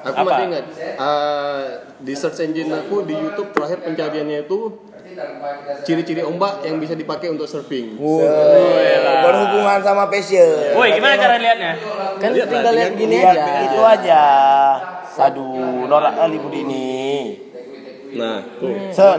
[0.00, 0.24] Aku Apa?
[0.24, 1.62] masih ingat eh,
[1.98, 4.58] di search engine aku di YouTube terakhir pencariannya itu
[5.80, 7.98] ciri-ciri ombak yang bisa dipakai untuk surfing.
[7.98, 10.72] Eh, Berhubungan sama passion.
[10.72, 11.72] woi gimana cara lihatnya
[12.16, 13.52] Kan Lihat tinggal lihat gini Lihat aja.
[13.64, 14.22] itu aja.
[15.20, 16.94] Aduh, norak kali budi ini.
[18.14, 18.70] Nah, tuh.
[18.88, 19.18] Son,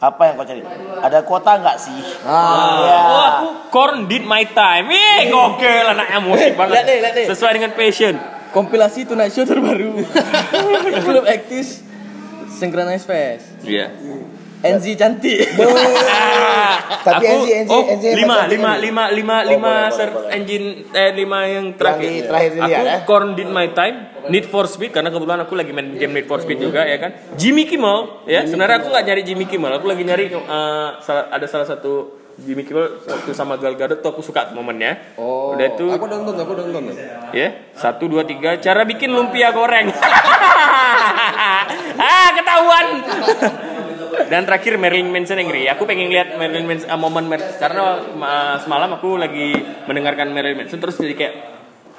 [0.00, 0.64] apa yang kau cari?
[0.98, 2.00] Ada kuota nggak sih?
[2.24, 2.80] Ah.
[2.82, 3.00] Ya.
[3.04, 7.26] Oh aku corn did my time Ih gokil anaknya musik banget Lihat deh, lihat deh.
[7.26, 8.16] Sesuai dengan passion
[8.54, 9.98] Kompilasi Tonight Show terbaru.
[11.06, 11.82] Klub Aktis
[12.54, 13.58] Synchronize Fest.
[13.66, 13.90] Iya
[14.64, 15.44] Enzi cantik.
[17.06, 18.88] Tapi aku, NG, NG, oh, NG lima, lima, ini.
[18.88, 20.32] lima, lima, Oh, lima boleh.
[20.32, 22.08] engine, eh lima yang terakhir.
[22.08, 23.00] Yang terakhir dilihat, aku eh?
[23.04, 23.96] Corn Did My Time,
[24.32, 27.12] Need for Speed karena kebetulan aku lagi main game Need for Speed juga ya kan.
[27.36, 28.48] Jimmy Kimmel, ya.
[28.48, 32.98] Sebenarnya aku nggak nyari Jimmy Kimmel, aku lagi nyari eh, ada salah satu Jimmy Kimmel
[33.06, 35.14] waktu sama Gal Gadot tuh aku suka momennya.
[35.14, 36.90] Oh, Udah itu aku nonton, aku nonton.
[37.30, 38.58] Ya, satu dua tiga.
[38.58, 39.94] Cara bikin lumpia goreng.
[42.02, 42.86] ah, ketahuan.
[44.30, 45.66] Dan terakhir Marilyn Manson Angry.
[45.70, 49.54] Aku pengen lihat Marilyn Manson ah, momen Mar- karena ah, semalam aku lagi
[49.86, 51.34] mendengarkan Marilyn Manson terus jadi kayak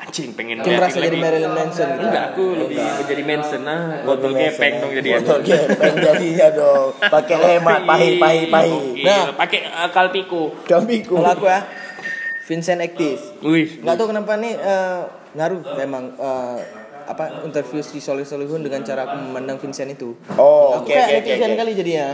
[0.05, 1.07] anjing pengen Kamu merasa lagi.
[1.09, 1.89] jadi Marilyn Manson.
[1.97, 3.61] Enggak, aku lebih menjadi Manson.
[3.65, 6.87] Nah, botol gepeng dong jadi Botol gepeng jadinya dong.
[7.01, 8.77] Pakai lemak, pahi, pahi, pahi.
[9.01, 10.53] Nah, pakai uh, kalpiku.
[10.69, 11.59] Kalau aku ya,
[12.45, 13.21] Vincent Actis.
[13.41, 15.01] Wih, Nggak tahu kenapa nih eh,
[15.33, 16.57] ngaruh emang eh,
[17.05, 20.17] apa interview si Soleh Solihun dengan cara aku memandang Vincent itu.
[20.33, 21.13] Oh, oke, oke, oke.
[21.15, 21.57] netizen oke.
[21.57, 22.07] kali jadinya.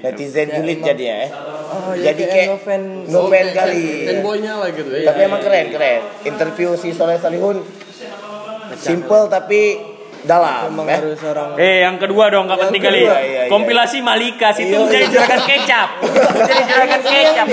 [0.00, 1.28] Netizen julid jadinya ya.
[1.66, 3.86] Oh, ya Jadi kayak kayak ngefan- ngefan kali.
[4.06, 5.04] Fanboynya lah gitu ya.
[5.04, 6.00] Tapi emang keren, keren.
[6.22, 7.60] Interview si Soleh Salihun
[8.76, 9.78] simple tapi
[10.22, 10.98] dalam Emang ya.
[10.98, 13.00] harus orang Eh, yang kedua dong, Yang penting kali.
[13.00, 13.42] iya, iya.
[13.46, 15.12] Kompilasi Malika situ Iya, menjadi iya.
[15.12, 15.88] juragan kecap.
[16.34, 17.46] Menjadi juragan kecap.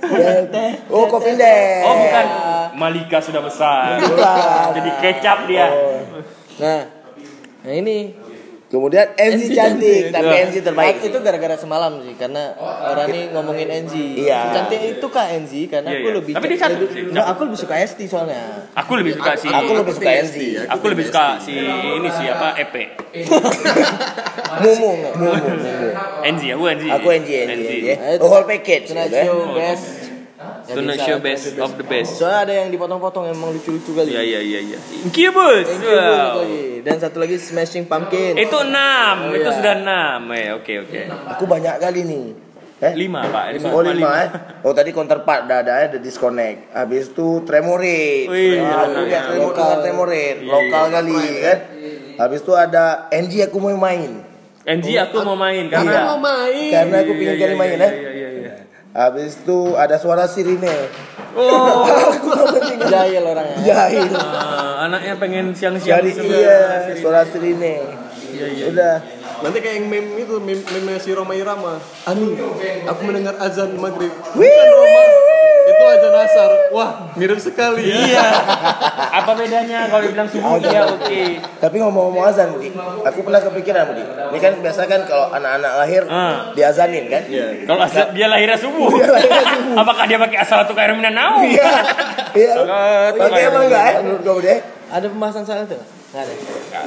[0.00, 0.72] Juragan kecap.
[0.88, 1.84] Oh, kopi deh.
[1.84, 2.26] Oh, bukan.
[2.76, 4.00] Malika sudah besar.
[4.00, 4.66] Bukan.
[4.76, 5.68] Jadi kecap dia.
[6.60, 6.82] Nah,
[7.64, 8.16] nah ini
[8.70, 10.46] Kemudian NZ cantik, tapi Iya.
[10.46, 11.02] NZ terbaik.
[11.02, 12.54] itu gara-gara semalam sih karena
[12.86, 13.94] orang ini ngomongin NZ.
[14.14, 14.40] Iya.
[14.54, 16.14] Cantik itu kak NZ karena Iya, aku iya.
[16.22, 16.88] lebih Tapi dia cantik.
[17.10, 18.42] Nggak, aku lebih suka ST soalnya.
[18.70, 20.36] Aku lebih suka si Aku lebih suka NZ.
[20.70, 22.74] Aku lebih suka si ini si apa EP.
[24.62, 25.14] Mumu nggak?
[26.30, 26.84] NZ, aku NZ.
[26.94, 27.50] Aku NZ, NZ.
[27.50, 27.70] NZ.
[27.82, 27.96] ya.
[28.22, 28.86] The whole package.
[28.86, 29.24] Tonight gitu ya.
[29.26, 29.99] Show best.
[30.72, 32.10] Tonight Show best of the best.
[32.14, 34.10] Soalnya ada yang dipotong-potong emang lucu-lucu kali.
[34.10, 34.78] Iya iya iya iya.
[35.00, 35.66] Incubus.
[35.66, 36.34] Thank you, Bu, Wow.
[36.38, 36.62] lagi.
[36.80, 38.32] Dan satu lagi Smashing Pumpkin.
[38.34, 39.56] Itu enam, Oh, itu iya.
[39.56, 40.20] sudah enam.
[40.30, 41.00] Eh, oke oke.
[41.30, 42.26] Aku banyak kali nih.
[42.80, 42.92] Eh?
[42.96, 43.44] Lima pak.
[43.54, 44.28] Itu Oh lima eh.
[44.62, 46.72] Oh tadi counterpart dah ada ada disconnect.
[46.72, 48.24] Habis itu tremorate.
[48.24, 49.20] Wih, Ah, iya, iya.
[49.28, 49.84] tremor Lokal.
[49.84, 50.92] Iya, Lokal iya.
[50.94, 51.58] kali kan.
[52.16, 54.24] Habis itu ada NG aku mau main.
[54.60, 55.72] NG aku mau main Iya.
[55.72, 56.70] karena mau main.
[56.70, 57.92] Karena aku pingin Iya, kali iya, main iya, eh.
[58.90, 59.28] Iya, iya, iya.
[59.30, 60.76] Habis itu ada suara sirine.
[61.38, 61.86] Oh,
[62.92, 63.58] Jahil orangnya.
[63.62, 64.10] Jahil.
[64.18, 67.86] ah, anaknya pengen siang-siang Jadi iya suara sirine.
[68.66, 68.98] Udah.
[69.40, 71.80] Nanti kayak yang meme itu, meme, meme si Roma Irama.
[72.04, 72.36] Ani,
[72.84, 74.12] aku mendengar azan maghrib.
[74.36, 76.50] Wih, Roma, wih, itu azan asar.
[76.70, 77.96] Wah, mirip sekali ya.
[77.96, 78.26] Iya.
[79.10, 80.70] Apa bedanya kalau dibilang subuh Azan.
[80.70, 81.22] ya oke.
[81.40, 82.68] Tapi ngomong-ngomong azan, Budi,
[83.02, 84.02] aku pernah kepikiran, Budi.
[84.04, 86.52] Ini kan biasa kan kalau anak-anak lahir Ah.
[86.52, 87.22] diazanin kan?
[87.26, 87.64] Iya.
[87.64, 88.90] Kalau asal dia lahirnya subuh.
[88.92, 89.74] Dia lahirnya subuh.
[89.80, 91.40] Apakah dia pakai asal tuh kayak minanau?
[91.42, 91.70] Iya.
[92.30, 92.52] Iya.
[93.16, 94.58] Pakai emang enggak ya menurut kamu deh?
[94.90, 95.78] Ada pembahasan soal itu?
[96.10, 96.32] Nggak ada.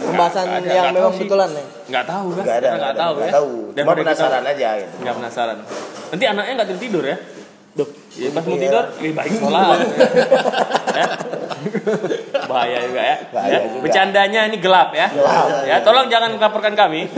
[0.03, 0.67] Pembahasan nggak ada.
[0.67, 1.63] yang Nggak memang betulan ya.
[1.87, 2.43] Nggak tahu kan?
[2.43, 2.69] Enggak ada.
[2.75, 3.19] Nggak tahu ya.
[3.23, 3.51] Enggak tahu.
[3.75, 4.95] Cuma penasaran aja gitu.
[4.99, 5.57] Nggak penasaran.
[6.11, 7.17] Nanti anaknya nggak tidur tidur ya?
[8.13, 8.21] Duh.
[8.23, 8.61] Ya, pas mau Iya.
[8.63, 9.79] tidur, lebih baik sholat.
[10.93, 11.05] ya.
[12.45, 13.17] Bahaya juga ya.
[13.29, 13.59] Bahaya ya.
[13.65, 13.81] juga.
[13.81, 15.07] Bercandanya ini gelap ya.
[15.09, 15.45] Gelap.
[15.65, 17.09] Ya, tolong jangan laporkan kami.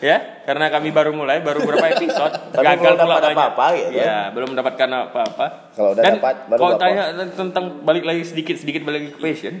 [0.00, 2.32] ya, karena kami baru mulai, baru beberapa episode.
[2.56, 3.90] Tapi belum dapat apa-apa gitu.
[3.94, 5.46] Ya, belum mendapatkan apa-apa.
[5.76, 9.20] Kalau udah Dan dapat, baru kalau tanya tentang balik lagi sedikit sedikit balik lagi ke
[9.20, 9.54] passion.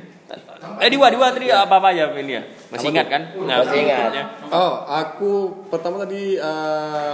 [0.80, 2.42] Eh Diwa, Diwa tadi apa apa ya ini ya?
[2.70, 3.22] Masih ingat kan?
[3.36, 4.12] Nah, Masih ingat.
[4.48, 5.30] Oh, aku
[5.68, 7.10] pertama tadi eh,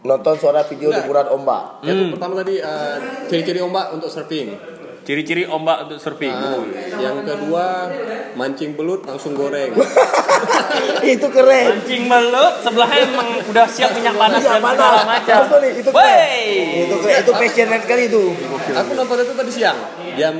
[0.00, 1.84] Nonton suara video liburan ombak.
[1.84, 2.96] itu pertama tadi eh,
[3.28, 4.48] ciri-ciri ombak untuk surfing.
[5.00, 6.32] Ciri-ciri ombak untuk surfing.
[6.32, 6.60] Nah,
[7.00, 7.88] yang kedua
[8.36, 9.76] mancing belut langsung goreng.
[11.04, 11.66] itu keren.
[11.76, 15.40] Mancing belut sebelahnya emang udah siap minyak panas Minyak dan segala macam.
[15.68, 16.04] Itu keren.
[16.04, 16.48] Wey!
[16.88, 17.20] Itu keren.
[17.20, 18.24] Itu passionate kali itu.
[18.70, 19.78] aku nonton itu tadi siang,
[20.16, 20.36] jam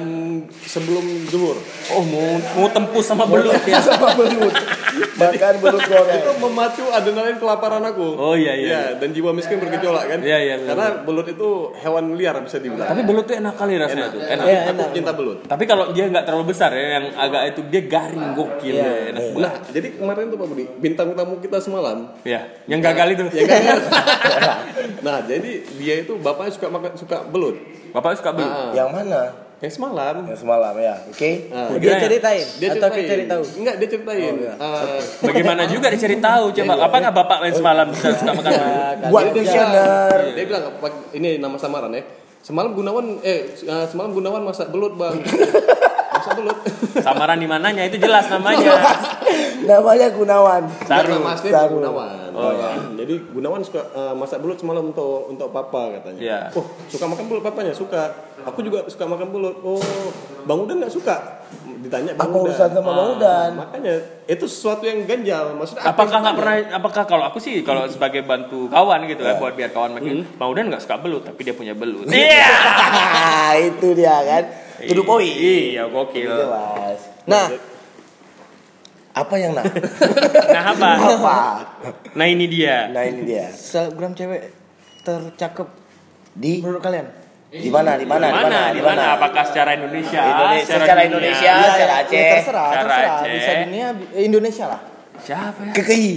[0.61, 1.57] sebelum zuhur.
[1.91, 3.79] Oh mau mau tempus sama belut ya.
[3.81, 4.55] Sama belut.
[5.21, 6.19] Makan belut goreng.
[6.19, 8.19] Itu memacu adrenalin kelaparan aku.
[8.19, 8.69] Oh, iya, iya.
[8.69, 10.19] Ya, dan jiwa miskin bergejolak kan.
[10.19, 10.55] Iya, iya.
[10.65, 12.89] Karena belut itu hewan liar bisa dibilang.
[12.89, 14.19] Tapi belut tuh enak kali rasanya tuh.
[14.19, 14.45] Enak.
[14.45, 14.89] Iya, aku enak.
[14.91, 15.39] cinta belut.
[15.47, 18.83] Tapi kalau dia nggak terlalu besar ya, yang agak itu dia garing gokil Iya.
[18.83, 19.41] ya, enak banget.
[19.41, 23.25] Nah, jadi kemarin tuh Pak Budi, bintang tamu kita semalam Ya, yang gagal itu.
[23.31, 23.63] ya kan?
[25.07, 27.57] nah, jadi dia itu bapaknya suka makan suka belut.
[27.91, 28.51] Bapak suka belut.
[28.51, 29.23] Nah, Yang mana?
[29.61, 30.15] Yang semalam.
[30.25, 30.95] Yang semalam ya.
[31.05, 31.31] Oke.
[31.47, 32.97] Nah, Dia ceritain dia atau ceritain.
[32.97, 33.43] kita cari tahu.
[33.55, 34.25] Enggak, dia ceritain.
[34.27, 34.53] Oh, iya.
[34.57, 36.73] Eh, Bagaimana juga dicari tahu coba.
[36.81, 39.05] Apa nggak bapak main semalam bisa suka makan belut?
[39.07, 40.09] Buat dia visioner.
[40.11, 42.03] bilang- Dia bilang "Pak, ini nama samaran ya.
[42.41, 45.21] Semalam Gunawan eh eh, semalam Gunawan masak belut, Bang.
[46.17, 46.57] masak belut.
[46.97, 48.73] Samaran di mananya itu jelas namanya.
[49.61, 50.63] Namanya Gunawan.
[50.83, 51.21] Saru.
[51.21, 51.79] Nama asli Saru.
[51.79, 52.30] Gunawan.
[52.43, 56.19] Oh, Nah, Jadi Gunawan suka eh, masak belut semalam untuk untuk papa katanya.
[56.19, 56.41] Iya.
[56.53, 58.03] Oh suka makan belut papanya suka.
[58.43, 59.57] Aku juga suka makan belut.
[59.61, 59.77] Oh
[60.43, 61.45] Bang Udan nggak suka.
[61.81, 62.45] Ditanya Bang Apa Udan.
[62.47, 63.51] urusan sama Bang Udan?
[63.59, 63.95] Makanya
[64.27, 65.53] itu sesuatu yang ganjal.
[65.55, 66.55] Maksudnya apa Apakah nggak pernah?
[66.73, 69.37] Apakah kalau aku sih kalau sebagai bantu kawan gitu Iya.
[69.37, 70.15] ya buat biar kawan makin.
[70.23, 70.37] Hmm.
[70.37, 72.05] Bang Udan nggak suka belut tapi dia punya belut.
[72.07, 72.49] Iya.
[73.69, 74.45] itu dia kan.
[74.81, 75.29] Tuduh poin.
[75.29, 76.29] Iya gokil.
[76.31, 76.99] Jelas.
[77.25, 77.53] Nah,
[79.11, 79.67] Apa yang nah?
[80.55, 80.89] Nah apa?
[80.97, 81.37] Apa?
[82.15, 82.87] Nah ini dia.
[82.89, 83.51] Nah ini dia.
[83.51, 84.55] selebgram cewek
[85.01, 85.67] tercakep
[86.33, 87.07] Di menurut kalian?
[87.51, 87.99] di mana?
[87.99, 88.31] Di mana?
[88.31, 88.59] Di mana?
[88.71, 89.03] Di mana?
[89.19, 90.23] Apakah secara Indonesia?
[90.23, 91.11] Indonesia- secara dunia?
[91.11, 91.51] Indonesia.
[91.51, 91.71] Iya.
[91.75, 92.15] secara ya, Aceh.
[92.17, 93.11] ya terserah, Secara terserah.
[93.11, 93.33] Aceh.
[93.35, 94.81] Bisa dunia, eh, Indonesia lah.
[95.19, 95.73] Siapa ya?
[95.75, 96.15] KKI.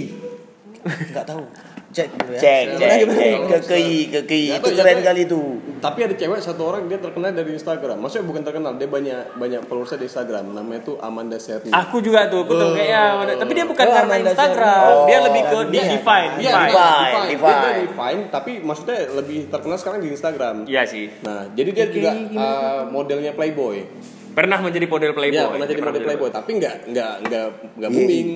[1.10, 1.42] Nggak tahu.
[1.90, 2.40] Cek dulu ya.
[2.42, 3.34] Cek, cek, cek.
[3.50, 4.46] KKI, KKI.
[4.58, 5.42] Itu keren kali itu.
[5.84, 8.00] Tapi ada cewek satu orang dia terkenal dari Instagram.
[8.00, 10.44] Maksudnya bukan terkenal, dia banyak banyak followersnya di Instagram.
[10.56, 11.68] Namanya tuh Amanda Serni.
[11.68, 15.04] Aku juga tuh, aku tuh kayaknya, tapi dia bukan Oh, karena Amanda Instagram, Sherry.
[15.04, 17.12] dia Oh, lebih ke dia define, Iya, define.
[17.36, 20.54] Dia dari Vine, tapi maksudnya lebih terkenal sekarang di Instagram.
[20.64, 21.04] Iya sih.
[21.20, 23.84] Nah, jadi dia juga uh, modelnya Playboy.
[24.32, 25.36] Pernah menjadi model Playboy.
[25.36, 28.28] Iya, pernah jadi model Playboy, tapi nggak nggak nggak nggak booming.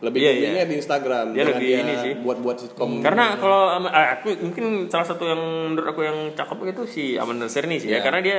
[0.00, 0.68] Lebih Iya, boomingnya iya.
[0.68, 1.26] di Instagram.
[1.36, 2.12] Dia lebih ini sih.
[2.24, 3.04] Buat-buat sitkom.
[3.04, 5.40] Karena kalau ah, aku mungkin salah satu yang
[5.72, 8.04] menurut aku yang cakep itu si Amanda Serni sih ya, Iya.
[8.08, 8.38] karena dia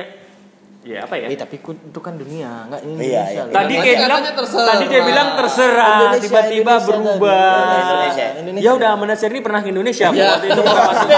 [0.82, 1.26] ya apa ya?
[1.26, 3.22] Eh, tapi ku- itu kan dunia, nggak ini Iya, Indonesia.
[3.24, 3.42] iya.
[3.42, 3.54] loh.
[3.54, 7.54] Tadi kayak bilang tadi dia bilang terserah, tiba-tiba berubah.
[7.54, 7.78] tadi.
[7.80, 8.26] Indonesia.
[8.36, 8.64] Indonesia.
[8.64, 10.26] Ya udah Amanda Serni pernah ke Indonesia Iya.
[10.32, 11.16] waktu itu pernah masuk ke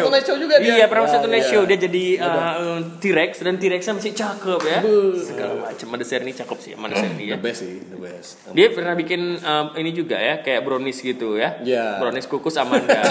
[0.00, 0.36] Tonight Show.
[0.38, 0.72] Juga dia.
[0.72, 1.52] Iya, pernah masuk Iya, Tonight iya.
[1.52, 1.62] Show.
[1.62, 4.78] Dia jadi uh, T-Rex dan T-Rexnya masih cakep ya.
[5.14, 7.34] Segala macam Amanda Serni cakep sih Amanda Serni ya.
[7.34, 8.28] The best sih, the best.
[8.50, 11.60] Dia pernah bikin um, ini juga ya, kayak brownies gitu ya.
[11.60, 11.98] Iya.
[11.98, 12.96] Brownies kukus Amanda.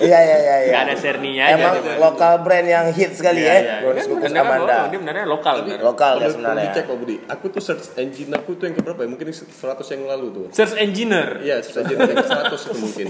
[0.00, 0.56] Iya, iya, iya.
[0.58, 0.72] iya.
[0.72, 1.54] Gak ada serninya aja.
[1.54, 1.92] Emang coba.
[2.00, 3.56] lokal brand yang hits kali Iya, ya.
[3.60, 3.74] iya.
[3.84, 4.74] Brownies kukus Amanda.
[4.74, 5.54] oh, Dia benernya lokal.
[5.62, 5.78] kan?
[5.78, 6.64] Lokal ya sebenarnya.
[6.74, 7.16] Dicek Pak Budi.
[7.30, 9.08] Aku tuh search engine aku tuh yang keberapa ya?
[9.08, 9.54] Mungkin 100
[9.94, 10.44] yang lalu tuh.
[10.50, 11.38] Search engineer.
[11.40, 13.06] Iya, search engine yang 100 itu mungkin.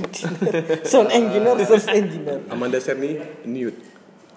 [0.91, 2.39] Sound engineer, search engineer.
[2.47, 3.81] Amanda Serni nude.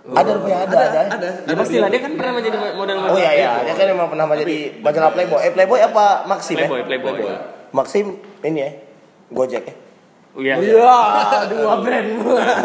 [0.04, 1.02] Ada punya ada, ada.
[1.16, 1.30] Ada.
[1.48, 3.16] Ya pasti lah, dia kan pernah menjadi model-model.
[3.16, 5.40] Oh iya iya, dia kan emang pernah menjadi majalah Playboy.
[5.40, 6.68] Eh Playboy apa Maxim ya?
[6.68, 7.36] Playboy, Playboy.
[7.72, 8.06] Maxim
[8.44, 8.72] ini ya.
[9.32, 9.74] Gojek ya.
[10.34, 10.58] Oh iya.
[10.58, 12.10] Iya, dua brand.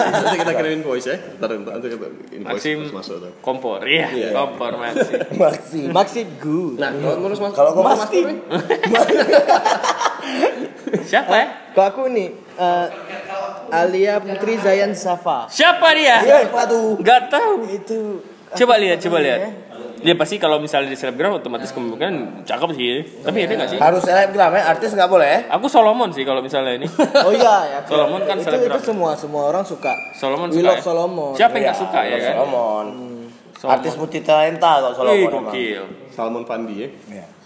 [0.08, 1.16] Nanti kita kirimin voice ya.
[1.36, 3.32] Ntar nanti kita invoice Maxim masuk tuh.
[3.44, 4.32] kompor, iya, Iya.
[4.32, 5.20] kompor Maxim.
[5.44, 5.86] Maxim.
[5.92, 6.80] Maxi good.
[6.80, 8.24] Nah, kalau ngurus mas Kalau gua ngurus nih,
[11.04, 11.46] Siapa ya?
[11.76, 12.86] Kalau aku nih eh,
[13.68, 15.44] Alia Putri Zayan Safa.
[15.46, 16.24] Siapa dia?
[16.24, 16.96] Siapa tuh?
[17.04, 17.68] Gak tahu.
[17.68, 18.00] Itu
[18.48, 19.40] Coba lihat, coba lihat.
[19.98, 23.02] Dia pasti kalau misalnya di selebgram otomatis kemungkinan cakep sih.
[23.22, 23.78] Tapi ada nggak sih?
[23.78, 25.40] Harus selebgram ya, artis nggak boleh ya?
[25.58, 26.86] Aku Solomon sih kalau misalnya ini.
[27.26, 27.78] Oh iya ya.
[27.84, 28.78] Solomon kan itu, selebgram.
[28.78, 29.92] itu semua semua orang suka.
[30.14, 30.68] Solomon We suka.
[30.70, 30.84] love ya?
[30.84, 31.32] Solomon.
[31.34, 32.34] Siapa yang nggak suka ya kan?
[32.38, 32.86] Solomon.
[33.58, 33.74] Solomon.
[33.74, 35.44] Artis multi talenta kok Ih, Solomon emang.
[35.50, 35.84] gokil.
[36.14, 36.88] Salmon Fandi ya.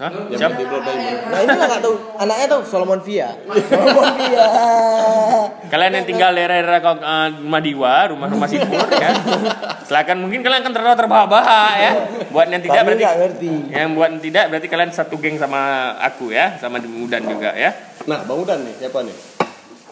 [0.00, 0.10] Hah?
[0.32, 0.56] Yang Siapa?
[0.56, 1.18] di Blood Diamond.
[1.28, 1.94] Nah ini lah nggak tahu.
[2.20, 3.28] Anaknya tahu Solomon Via.
[3.68, 4.46] Solomon dia.
[5.68, 9.12] Kalian yang tinggal daerah-daerah uh, Madiwa, rumah-rumah sipur ya.
[9.84, 11.92] Silakan mungkin kalian akan tertawa terbahak-bahak ya.
[12.32, 13.50] Buat yang tidak Kami berarti ngerti.
[13.72, 17.72] yang buat yang tidak berarti kalian satu geng sama aku ya, sama Udan juga ya.
[18.08, 19.16] Nah, Bang Udan nih, siapa nih?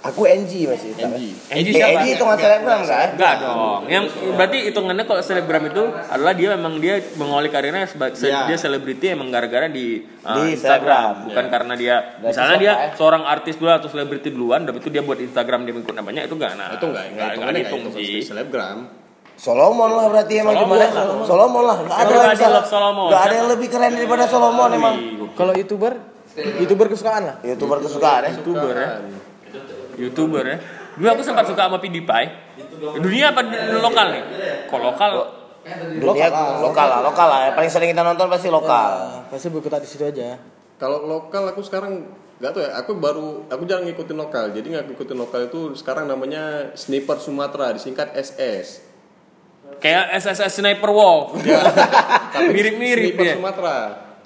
[0.00, 0.96] Aku NG masih.
[0.96, 1.44] NG.
[1.52, 2.00] Eh, siapa?
[2.00, 3.08] NG itu nggak selebgram kan?
[3.12, 3.80] Enggak dong.
[3.84, 8.48] Yang berarti hitungannya kalau selebgram itu adalah dia memang dia mengawali karirnya sebagai Iya.
[8.48, 11.12] dia selebriti emang gara-gara di, uh, Di Instagram, Instagram.
[11.28, 12.76] bukan karena dia Berarti misalnya dia ya?
[12.96, 16.32] seorang artis dulu atau selebriti duluan, tapi itu dia buat Instagram dia mengikut namanya itu
[16.32, 16.68] enggak nah.
[16.72, 18.24] Itu enggak, enggak enggak hitung enggak sih.
[18.24, 18.78] selebgram.
[19.36, 20.92] Solomon lah berarti emang Solomon gimana?
[20.92, 21.24] lah.
[21.24, 21.76] Solomon lah.
[21.80, 23.06] Nggak ada yang Solomon.
[23.08, 24.94] Nggak ada yang lebih keren daripada Solomon emang.
[25.32, 25.92] Kalau youtuber,
[26.56, 27.36] youtuber kesukaan lah.
[27.40, 28.30] Youtuber kesukaan ya.
[28.34, 28.88] YouTuber ya.
[30.00, 30.56] YouTuber ya.
[30.96, 32.28] Dulu aku sempat suka sama PewDiePie.
[33.00, 33.40] Dunia apa
[33.80, 34.22] lokal nih?
[34.68, 35.10] Kok lokal?
[36.00, 36.28] Dunia
[36.64, 37.40] lokal lah, lokal lah.
[37.50, 38.90] Yang paling sering kita nonton pasti lokal.
[39.28, 40.40] Pasti berkutat di situ aja.
[40.80, 42.08] Kalau lokal aku sekarang
[42.40, 42.70] nggak tahu ya.
[42.80, 44.50] Aku baru aku jarang ngikutin lokal.
[44.56, 48.88] Jadi nggak ngikutin lokal itu sekarang namanya Sniper Sumatera disingkat SS.
[49.78, 51.36] Kayak SSS Sniper Wolf.
[52.56, 53.34] Mirip-mirip Sniper dia.
[53.36, 53.76] Sumatera.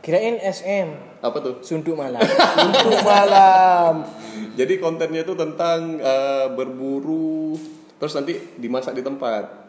[0.04, 0.88] Kirain SM,
[1.24, 1.64] Apa tuh?
[1.64, 2.20] Sunduk Malang.
[2.20, 4.04] Untuk malam.
[4.54, 7.54] Jadi kontennya itu tentang eh, berburu
[7.94, 9.64] terus nanti dimasak di tempat.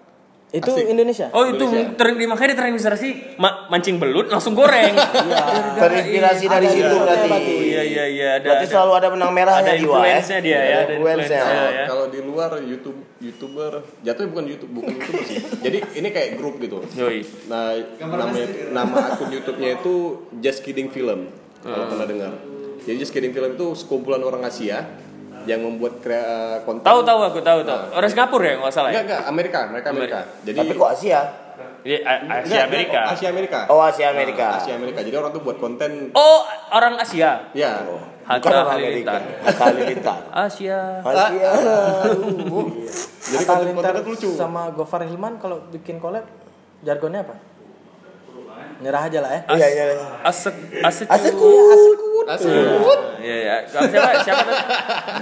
[0.46, 0.88] Itu Asik.
[0.88, 1.28] Indonesia.
[1.32, 1.98] Oh itu Indonesia.
[1.98, 4.94] ter, di- makanya terinspirasi ma- mancing belut langsung goreng.
[5.82, 7.30] Terinspirasi dari Ada situ berarti.
[7.66, 8.46] Iya iya iya ada.
[8.46, 8.72] Berarti ada.
[8.72, 10.00] selalu ada benang merahnya Ada jiwa ya.
[10.06, 10.96] influence-nya dia ya, ada influence-nya.
[10.96, 11.42] influence-nya.
[11.42, 11.86] Kalau ya.
[11.90, 15.38] kalau di luar YouTube youtuber jatuhnya bukan YouTube bukan YouTuber sih.
[15.60, 16.78] Jadi ini kayak grup gitu.
[16.94, 17.20] Yoi.
[17.48, 18.32] Nah nama
[18.72, 19.94] nama akun YouTube-nya itu
[20.40, 21.28] Just Kidding Film
[21.60, 22.32] kalau pernah dengar.
[22.86, 24.86] Jadi Just Kidding Film itu sekumpulan orang Asia
[25.44, 26.26] yang membuat krea,
[26.62, 26.82] konten.
[26.82, 27.82] Tahu tahu aku tahu tahu.
[27.92, 28.94] Orang Singapura ya nggak salah ya.
[28.96, 30.18] Enggak enggak Amerika mereka Amerika.
[30.42, 31.22] Jadi Tapi kok Asia?
[31.82, 33.00] Iya, A- Enggak, Asia Amerika.
[33.08, 33.60] Asia Amerika.
[33.68, 34.46] Oh, Asia Amerika.
[34.48, 35.00] Nah, Asia Amerika.
[35.02, 37.54] Jadi orang tuh buat konten Oh, orang Asia.
[37.54, 37.74] ya.
[38.26, 39.12] Hatta Bukan orang Amerika.
[39.14, 39.22] Halilintar.
[39.44, 40.20] Hatta Halilintar.
[40.34, 40.80] Asia.
[41.00, 41.50] Asia.
[43.22, 44.30] Jadi Atta konten Halilintar konten lucu.
[44.32, 46.26] sama Gofar Hilman kalau bikin collab
[46.82, 47.38] jargonnya apa?
[48.76, 49.42] Nyerah aja lah ya.
[49.56, 49.84] Iya, iya.
[50.22, 52.26] Asek asek Asekut.
[52.26, 52.50] Asik.
[53.18, 53.56] Iya, iya.
[53.66, 54.62] Kalau Siapa siapa tadi?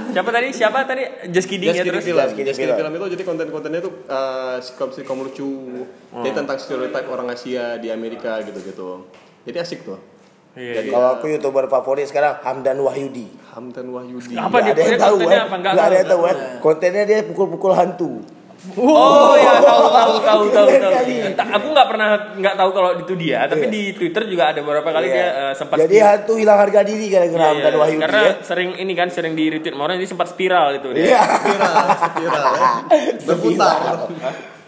[0.10, 0.48] Siapa tadi?
[0.52, 1.04] Siapa tadi?
[1.30, 2.08] Just kidding Just ya Kidding terus.
[2.08, 2.20] film.
[2.20, 2.90] Just Kidding Just Kidding Film.
[2.90, 5.46] film itu jadi konten-kontennya tuh uh, sitcom-sitcom lucu.
[6.10, 6.22] Hmm.
[6.22, 9.06] Jadi tentang stereotip orang Asia di Amerika gitu-gitu.
[9.44, 10.00] Jadi asik tuh.
[10.54, 10.74] Iya.
[10.80, 13.26] Jadi Kalau aku youtuber favorit sekarang Hamdan Wahyudi.
[13.52, 14.34] Hamdan Wahyudi.
[14.34, 14.74] Apa Nggak dia?
[14.74, 15.42] ada yang tahu kontennya kan?
[15.44, 15.56] apa?
[15.56, 15.98] Nggak Nggak ada tahu.
[15.98, 16.36] yang tahu kan?
[16.60, 18.12] Kontennya dia pukul-pukul hantu.
[18.74, 20.96] Oh ya tahu tahu tahu tahu tahu.
[21.04, 23.76] Entah, aku nggak pernah nggak tahu kalau itu dia, tapi Iya.
[23.76, 25.14] di Twitter juga ada beberapa kali Iya.
[25.14, 27.80] dia eh, sempat Jadi hantu hilang harga diri gara-gara Iya, Hamdan iya.
[27.84, 28.34] Wahyudi Karena ya.
[28.40, 31.04] sering ini kan sering di retweet orang jadi sempat spiral itu dia.
[31.06, 31.22] Iya.
[31.44, 31.76] Viral,
[32.16, 32.72] viral ya.
[33.28, 33.78] Berputar.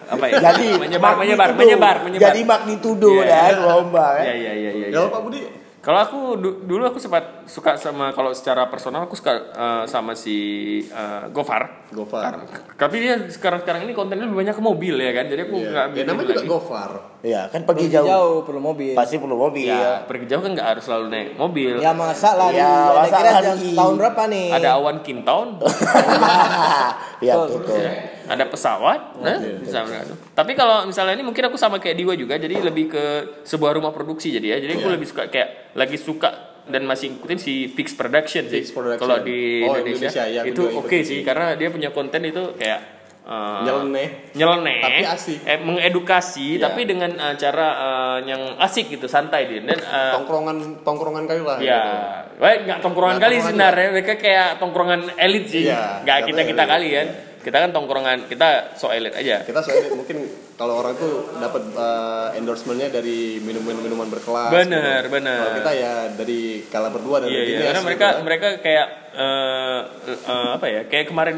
[0.05, 0.33] Apa ya?
[0.43, 2.25] Jadi menyebar menyebar menyebar menyebar.
[2.29, 3.55] Jadi magnitudo Iya.
[3.55, 4.23] dan lomba kan.
[4.27, 4.87] Iya iya iya iya.
[4.91, 5.39] Kalau Pak Budi
[5.85, 10.11] Kalau aku du- dulu aku sempat suka sama kalau secara personal aku suka eh, sama
[10.11, 10.37] si
[10.81, 11.85] eh, Gofar.
[11.87, 12.41] Gofar.
[12.73, 15.25] Tapi dia sekarang-sekarang ini kontennya lebih banyak ke mobil ya kan.
[15.25, 15.69] Jadi aku Iya.
[15.69, 16.49] nggak Ya, bikin namanya juga lagi.
[16.49, 16.91] Gofar.
[17.21, 18.07] Iya, kan pergi Pergi jauh.
[18.07, 18.93] jauh perlu mobil.
[18.93, 19.69] Pasti perlu mobil.
[19.69, 21.73] Ya, pergi jauh kan nggak harus selalu naik mobil.
[21.77, 22.57] Ya masa lari.
[22.57, 24.47] Ya, Ada masa kira jam tahun berapa nih?
[24.51, 25.47] Ada awan kintown,
[27.21, 27.61] Iya, Betul.
[27.61, 27.85] betul.
[28.27, 30.13] Ada pesawat, nah, bisa beradu.
[30.31, 33.03] Tapi kalau misalnya ini mungkin aku sama kayak Diwa juga, jadi lebih ke
[33.41, 34.57] sebuah rumah produksi jadi ya.
[34.59, 34.93] Jadi aku Iya.
[34.93, 36.29] lebih suka kayak lagi suka
[36.65, 38.65] dan masih ikutin si Fix Production sih.
[38.67, 42.53] Kalau di Oh, Indonesia, Indonesia, ya, itu oke ikutin sih karena dia punya konten itu
[42.55, 42.81] kayak
[43.23, 44.09] eh, Nyeleneh.
[44.33, 45.39] nyeleneh, Tapi asik.
[45.43, 46.61] eh, mengedukasi, Iya.
[46.63, 49.61] tapi dengan eh, cara eh, yang asik gitu, santai dia.
[49.63, 51.57] Dan eh, Tongkrongan tongkrongan kali lah.
[51.57, 51.89] Ya, gitu.
[52.37, 56.63] baik nggak tongkrongan Nggak kali sebenarnya mereka kayak tongkrongan elit sih, Iya, nggak kita kita
[56.63, 56.69] elit.
[56.69, 57.07] kali kan.
[57.45, 59.45] Kita kan tongkrongan kita so elit aja.
[59.45, 60.25] Kita soalnya mungkin
[60.57, 64.49] kalau orang tuh dapat uh, endorsementnya dari minuman minuman berkelas.
[64.49, 65.13] Bener, gitu.
[65.13, 65.39] bener.
[65.45, 67.57] Kalau kita ya dari kala berdua dan Iya, iya.
[67.69, 68.23] Karena gitu mereka kan.
[68.25, 69.79] mereka kayak eh,
[70.25, 70.81] eh, apa ya?
[70.89, 71.37] Kayak kemarin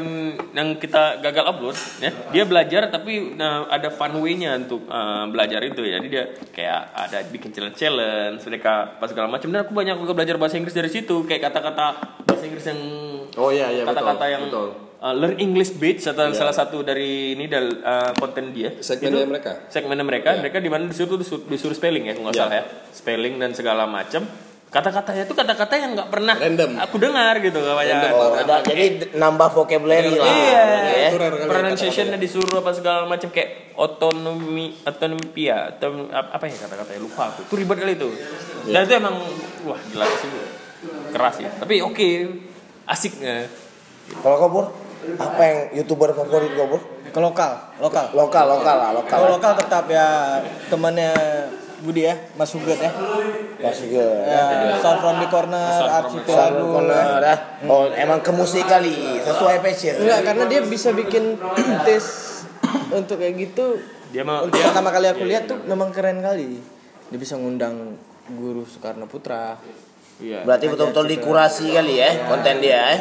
[0.56, 2.10] yang kita gagal upload, ya.
[2.32, 6.00] Dia belajar tapi nah, ada fun way-nya untuk eh, belajar itu ya.
[6.00, 6.24] Jadi dia
[6.56, 9.52] kayak ada bikin challenge challenge, mereka pas segala macam.
[9.52, 11.86] Dan aku banyak juga belajar bahasa Inggris dari situ, kayak kata-kata
[12.24, 12.80] bahasa Inggris yang
[13.34, 13.92] Oh iya iya betul.
[13.94, 14.68] kata-kata yang betul.
[14.98, 16.34] uh, learn English Beach atau Iya.
[16.34, 19.52] salah satu dari ini dal uh, konten dia Segmennya Itu mereka.
[19.66, 20.40] segmennya mereka Iya.
[20.40, 22.42] mereka di mana disuruh disuruh, disuruh spelling ya kalau nggak Iya.
[22.42, 24.22] salah ya spelling dan segala macam
[24.68, 26.76] kata-katanya itu kata-kata yang nggak pernah Random.
[26.76, 28.12] aku dengar gitu kayak.
[28.12, 28.84] Oh, udah, jadi
[29.16, 30.28] nambah vocabulary lah.
[30.28, 31.08] Iya, Ya.
[31.08, 37.00] Itu rare kali pronunciationnya disuruh apa segala macam kayak otonomi otonomia atau apa ya kata-katanya
[37.00, 37.48] lupa aku.
[37.48, 38.12] Itu ribet kali itu.
[38.68, 39.16] Dan itu emang
[39.64, 40.28] wah gila sih
[41.10, 41.48] keras ya.
[41.56, 42.08] Tapi oke
[42.88, 43.46] asiknya.
[44.24, 44.66] Kalau kau Pur,
[45.20, 46.82] apa yang youtuber favorit kau Pur?
[47.08, 48.12] Ke lokal, lokal.
[48.16, 49.12] Lokal, lokal lah, lokal.
[49.12, 50.40] Kalau lokal tetap ya
[50.72, 51.12] temannya
[51.78, 52.90] Budi ya, Mas Huget ya.
[53.62, 54.02] Masih ke.
[54.26, 56.74] Ya, Sound from the corner, Sound from Archie the Selalu Lagu.
[56.74, 57.38] kona dah.
[57.70, 59.94] Oh, emang ke musik kali, sesuai passion.
[60.02, 61.38] Enggak, karena dia bisa bikin
[61.86, 62.04] tes
[62.90, 63.78] untuk kayak gitu.
[64.10, 66.58] Dia mau Untuk dia pertama kali aku lihat tuh memang keren kali.
[67.14, 67.94] Dia bisa ngundang
[68.34, 69.56] guru Soekarno Putra.
[70.18, 70.42] Iya.
[70.42, 73.00] Berarti betul-betul dikurasi kali ya konten dia eh.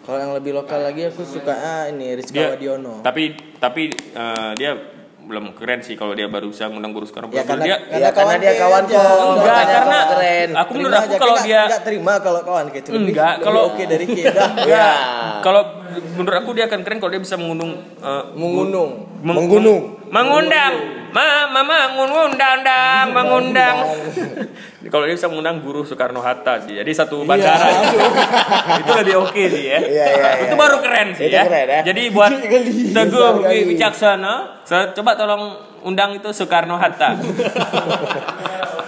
[0.00, 3.02] Kalau yang lebih lokal lagi aku suka ah, ini Rizka dia Wadiono.
[3.02, 3.22] tapi
[3.56, 4.74] tapi eh, dia
[5.22, 8.34] belum keren sih kalau dia baru bisa ngundang guru sekarang Ya, karena- dia Ya karena
[8.36, 9.38] dia kawan kau.
[9.38, 10.48] enggak karena keren.
[10.52, 14.06] aku menurut Terima aku kalau dia nggak terima kalau kawan kayak Enggak, kalau- oke dari
[14.08, 14.44] kita.
[14.66, 14.88] Ya.
[15.40, 15.81] kalau
[16.12, 18.90] menurut aku dia akan keren kalau dia bisa mengundang eh, Mengunung.
[19.20, 19.82] meng- Menggunung.
[20.08, 20.74] mengundang.
[21.12, 23.76] Ma mama mengundang dang mengundang.
[24.92, 26.72] Kalau dia bisa mengundang guru Soekarno Hatta sih.
[26.72, 27.68] Jadi satu bandara.
[28.80, 29.78] Itu lebih oke sih ya.
[29.78, 30.30] Iya, iya, iya.
[30.48, 31.44] itu baru keren sih Itu ya.
[31.44, 31.80] keren, ya.
[31.84, 32.32] jadi buat
[32.96, 33.30] teguh
[34.64, 37.18] so, coba tolong undang itu Soekarno Hatta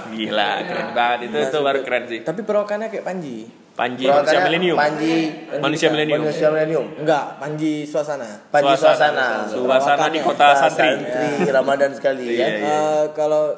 [0.08, 3.50] gila keren banget itu itu baru keren sih Tapi perawakannya kayak Panji.
[3.74, 5.14] Panji manusia milenium Panji
[5.58, 6.86] manusia milenium Manusia milenium.
[6.94, 8.30] Enggak, Panji suasana.
[8.48, 9.50] Panji Suasana.
[9.50, 9.50] suasana.
[9.50, 11.02] Suasana di kota santri.
[11.02, 12.46] Santri Ramadan sekali Iya, ya.
[12.54, 12.70] iya.
[12.70, 13.50] Eh, kalau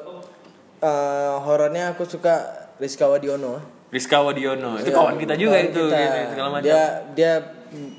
[0.79, 2.33] eh, horornya aku suka
[2.77, 3.61] Rizka Wadiono.
[3.87, 5.97] Rizka Wadiono itu Ya, kawan kita juga kawan itu kita.
[6.01, 6.81] gitu, segala macam Dia
[7.13, 7.33] dia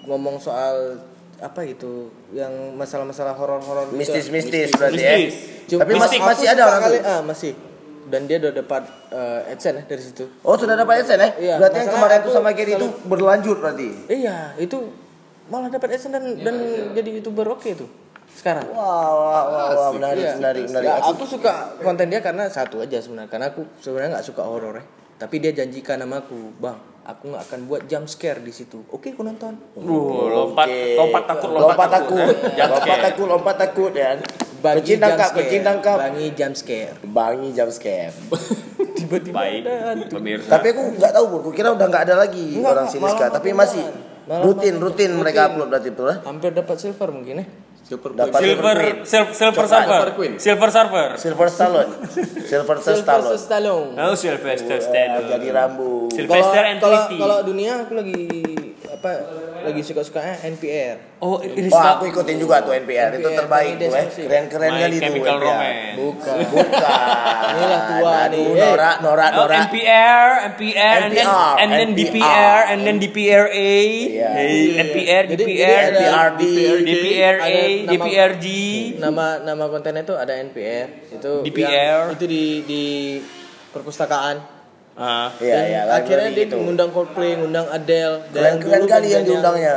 [0.04, 0.98] ngomong soal
[1.38, 1.92] apa itu
[2.30, 3.96] yang masalah-masalah horor-horor gitu.
[3.96, 5.14] Mistis-mistis berarti ya.
[5.68, 7.52] Cuma- Tapi masih masih ada orang kali, ah, masih.
[8.08, 10.24] Dan dia udah dapat eh, AdSense ya dari situ.
[10.40, 11.30] Oh sudah dapat AdSense ya?
[11.36, 13.88] Iya, berarti yang kemarin aku tuh sama Gary itu selalu- berlanjut berarti.
[14.08, 14.76] Iya, itu
[15.46, 16.54] malah dapat AdSense dan dan
[16.92, 17.88] jadi youtuber oke tuh
[18.30, 18.64] sekarang.
[18.68, 20.32] Wah, wah, wah, wah, menarik, Iya.
[20.36, 20.88] menarik, menarik.
[20.88, 24.42] Ya, Aku, aku suka konten dia karena satu aja sebenarnya karena aku sebenarnya nggak suka
[24.42, 24.84] horor ya.
[25.18, 26.78] Tapi dia janjikan sama aku, bang,
[27.08, 28.84] aku nggak akan buat jump scare di situ.
[28.92, 29.56] Oke, aku nonton.
[29.72, 30.92] Uh, lompat, Oke.
[31.00, 32.52] lompat takut, lompat takut, eh.
[32.52, 34.10] Jump lompat takut, lompat takut ya.
[34.58, 35.98] Bangi Kucing jump tangkap, kucing tangkap.
[36.02, 36.96] Bangi jump scare.
[37.00, 38.12] Bangi jump scare.
[38.98, 39.62] Tiba-tiba Baik,
[40.10, 40.50] pemirsa.
[40.58, 43.24] Tapi aku nggak tahu bro, kira udah nggak ada lagi Enggak, orang Siniska.
[43.24, 43.84] malah Tapi masih.
[44.28, 45.50] Malah rutin, makin rutin mereka rutin.
[45.54, 46.16] upload berarti itu lah.
[46.26, 47.46] Hampir dapat silver mungkin ya.
[47.88, 48.36] Dapat.
[48.38, 50.32] Silver, silver, silver Silver Queen.
[50.36, 51.08] silver server.
[51.16, 51.90] Silver Stallone,
[52.44, 53.40] Silver Sylvester Stallone.
[53.40, 53.90] Stallone.
[53.96, 55.24] Oh, Sylvester Eh, Stallone.
[55.26, 56.12] jadi rambut.
[56.12, 57.16] Sil- Kalau Sylvester and kalau Tweety.
[57.16, 58.20] kalau dunia aku lagi
[58.98, 59.14] apa
[59.62, 61.22] lagi suka-sukanya NPR.
[61.22, 64.06] Oh, ini Wah, aku ikutin juga tuh NPR, itu NPR, terbaik tuh eh.
[64.10, 65.46] Keren-keren My kali tuh Chemical NPR.
[65.46, 65.94] Romance.
[65.98, 66.36] Bukan.
[66.54, 66.98] Bukan.
[67.54, 68.46] Inilah tua nih.
[68.58, 69.56] Nora, Nora, Oh, Nora.
[69.66, 72.10] NPR, NPR, and then NPR, and then NPR.
[72.10, 73.70] DPR, and then DPRA.
[74.34, 76.42] Hey, NPR, DPR, DPRD.
[76.82, 78.46] DPRA, DPRG.
[78.98, 80.86] Nama nama kontennya itu ada NPR.
[81.14, 82.18] Itu DPR.
[82.18, 82.84] itu di di
[83.70, 84.57] perpustakaan.
[84.98, 86.58] Ah, Iya, Dan iya, akhirnya dia gitu.
[86.58, 89.76] ngundang Coldplay, ngundang Adele dan Keren-keren dulu kali yang diundangnya.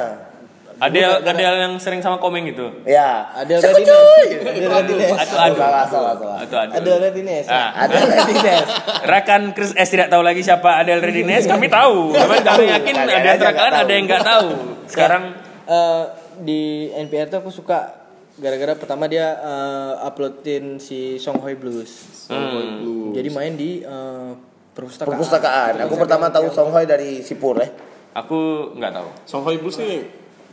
[0.82, 2.65] Adele, Adele yang sering sama komeng itu.
[2.84, 3.30] Ya.
[3.32, 3.93] Adele Siapa Radines.
[3.93, 4.28] cuy?
[4.41, 5.13] Adele Radines.
[5.13, 5.57] Atau aduh.
[5.61, 6.38] salah, salah, salah.
[6.41, 6.74] Atau aduh.
[6.74, 7.45] Adele Radines.
[7.45, 7.69] Ah.
[7.78, 8.67] Ada Radines.
[9.05, 12.11] Rekan Chris S tidak tahu lagi siapa Adele Redines, kami tahu.
[12.11, 14.47] Cuman kami yakin Kalian ada antara kalian ada yang nggak tahu.
[14.86, 15.24] Sekarang
[15.61, 16.03] Eh,
[16.41, 16.61] di
[16.91, 17.95] NPR tuh aku suka
[18.36, 22.26] gara-gara pertama dia eh, uploadin si Songhoi Blues.
[22.28, 24.32] hmm, Jadi main di eh,
[24.72, 25.09] perpustakaan.
[25.09, 25.74] Perpustakaan.
[25.84, 27.72] Aku pertama tahu Songhoi dari Sipur eh.
[28.11, 29.07] aku nggak tahu.
[29.24, 30.03] Songhai Blues ini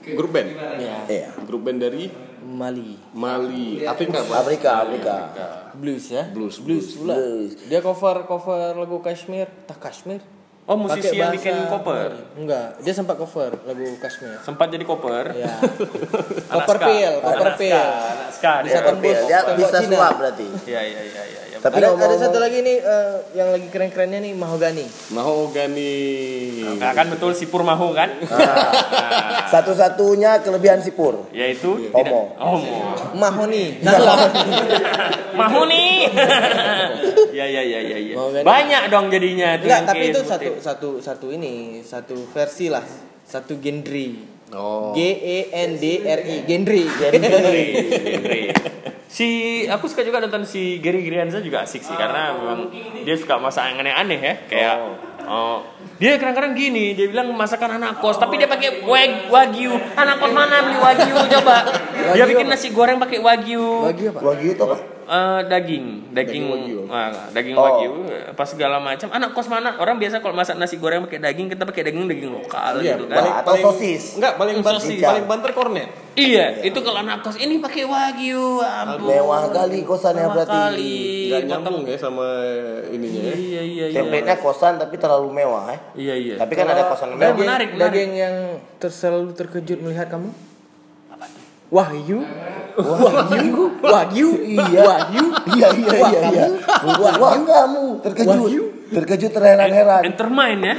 [0.08, 0.48] grup band.
[0.78, 1.28] Ya, Iya.
[1.42, 2.06] Grup band dari
[2.40, 2.94] Mali.
[3.12, 4.36] Mali, Afrika, Pak.
[4.40, 5.14] Afrika, Afrika.
[5.74, 6.24] Blues ya.
[6.28, 7.14] Blues, Blues pula.
[7.14, 7.52] Blues.
[7.66, 10.22] Dia cover cover lagu Kashmir, tak Kashmir.
[10.64, 12.08] Oh, musisi yang bahasa- bikin cover.
[12.34, 14.36] Enggak, dia sempat cover lagu Kashmir.
[14.38, 15.24] Sempat jadi cover.
[15.34, 15.48] Ya.
[16.46, 17.74] Anak cover pil, Anak cover ska, pil.
[17.74, 18.80] anak ska Bisa dia.
[18.84, 20.46] tembus Dia bisa suap berarti.
[20.64, 21.40] Iya iya iya iya.
[21.58, 24.86] Tapi ada, ada satu lagi nih eh, yang lagi keren-kerennya nih Mahogani.
[25.10, 25.94] Mahogani.
[26.78, 28.14] Nah, kan betul Sipur Mahu kan?
[28.30, 29.50] Ah.
[29.50, 31.26] Satu-satunya kelebihan Sipur.
[31.34, 32.32] Yaitu Homo.
[32.38, 32.74] Homo.
[33.18, 33.82] Mahoni.
[35.34, 35.94] Mahu nih.
[37.34, 38.14] Ya ya ya ya ya.
[38.42, 40.30] Banyak dong jadinya tuh Enggak, tapi itu sebutin.
[40.30, 42.84] satu satu satu ini, satu versi lah.
[43.28, 44.37] Satu genre.
[44.52, 44.96] Oh.
[44.96, 46.36] G E N D R I.
[46.48, 48.48] Gendry, Gendry.
[49.08, 49.28] Si
[49.64, 52.68] aku suka juga nonton si Gary Grianza juga asik sih karena memang
[53.02, 54.76] dia suka masak yang aneh-aneh ya kayak
[55.24, 55.64] oh.
[55.96, 60.28] dia kadang-kadang gini dia bilang masakan anak kos tapi dia pakai wag- wagyu anak kos
[60.28, 62.52] mana beli wagyu coba dia Wagyu bikin apa?
[62.52, 64.20] nasi goreng pakai wagyu Lagi apa?
[64.20, 64.76] Wagyu itu apa?
[65.08, 66.84] Eh, daging, daging, wagyu.
[66.86, 67.64] ah, daging Oh.
[67.64, 67.92] wagyu,
[68.28, 69.08] apa segala macam.
[69.08, 69.72] Anak kos mana?
[69.74, 73.08] Orang biasa kalau masak nasi goreng pakai daging, kita pakai daging daging lokal Iya, gitu
[73.08, 73.40] paling, kan.
[73.40, 74.02] Atau paling- sosis.
[74.14, 75.00] Enggak, paling banter, Sosis.
[75.00, 75.88] paling banter kornet.
[76.12, 79.08] Iya, itu kalau anak kos ini pakai wagyu, ampun.
[79.08, 80.52] Mewah kali kosannya Mewah berarti.
[80.52, 80.96] kali.
[81.24, 82.26] Enggak Potong- nyambung ya sama
[82.86, 83.32] ininya ya.
[83.32, 83.96] Iya iya iya.
[83.96, 85.80] Template-nya kosan tapi terlalu mewah eh.
[85.96, 86.34] Iya iya.
[86.36, 87.36] Tapi kan ada kosan Daging- mewah.
[87.40, 87.92] menarik, menarik.
[87.96, 88.34] Daging yang
[88.76, 90.28] ter selalu terkejut melihat kamu?
[91.68, 92.20] Wahyu?
[92.78, 93.62] Wahyu?
[93.82, 94.28] Wahyu?
[94.46, 94.82] Iya.
[94.86, 95.24] Wahyu?
[95.58, 96.46] Iya iya iya iya.
[96.98, 98.40] Wah kamu terkejut.
[98.88, 100.02] Terkejut terheran-heran.
[100.06, 100.74] Entermain ya.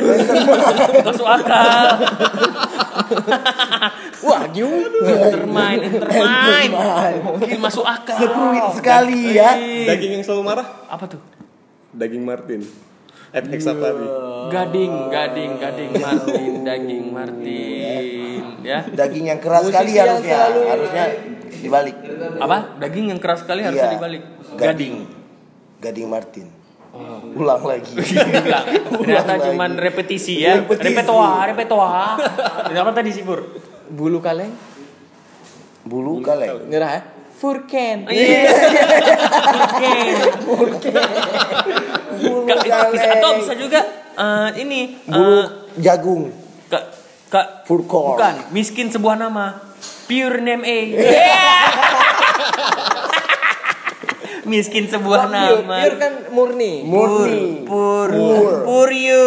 [1.05, 1.85] Masuk akal.
[4.29, 4.69] Wahyu?
[5.03, 6.69] Entermain, entermain.
[7.35, 8.17] Oke, masuk akal.
[8.17, 9.55] Sepruit sekali ya.
[9.93, 11.21] Daging yang selalu marah, Apa tuh?
[11.89, 12.61] daging Martin.
[13.29, 14.09] At Hexapari.
[14.49, 18.79] Gading, gading, gading Martin, daging Martin, ya.
[18.89, 20.39] Daging yang keras sekali yang harusnya.
[20.65, 21.05] Harusnya
[21.51, 21.95] dibalik.
[22.37, 22.77] Apa?
[22.77, 23.95] Daging yang keras sekali harusnya Iya.
[23.95, 24.21] dibalik.
[24.55, 24.95] Gading.
[25.79, 26.47] Gading Martin.
[27.31, 27.93] Ulang lagi.
[28.99, 29.83] Ternyata Ulang cuman lagi.
[29.83, 30.57] repetisi ya.
[30.59, 30.89] Repetisi.
[30.89, 32.17] Repertoire, repertoire.
[32.67, 33.45] Apa tadi sih, Pur?
[33.87, 34.49] Bulu kaleng?
[35.81, 36.65] Bulu kaleng.
[36.65, 37.01] Nyerah ya?
[37.31, 38.03] Furken.
[38.05, 38.51] Iya.
[40.49, 40.91] Oke.
[42.19, 43.15] Bulu Ka- bisa kaleng.
[43.15, 43.79] atau bisa juga
[44.11, 45.45] eh, ini Bulu eh,
[45.77, 46.33] jagung.
[46.67, 46.83] Kak
[47.29, 48.13] Kak Full corn.
[48.13, 49.68] bukan miskin sebuah nama
[50.09, 50.79] pure name A
[54.43, 56.81] miskin sebuah Pure, nama pure kan murni.
[56.81, 57.61] Murni.
[57.61, 58.65] pur Pur.
[58.65, 59.25] pur you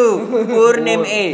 [0.51, 1.25] pur name A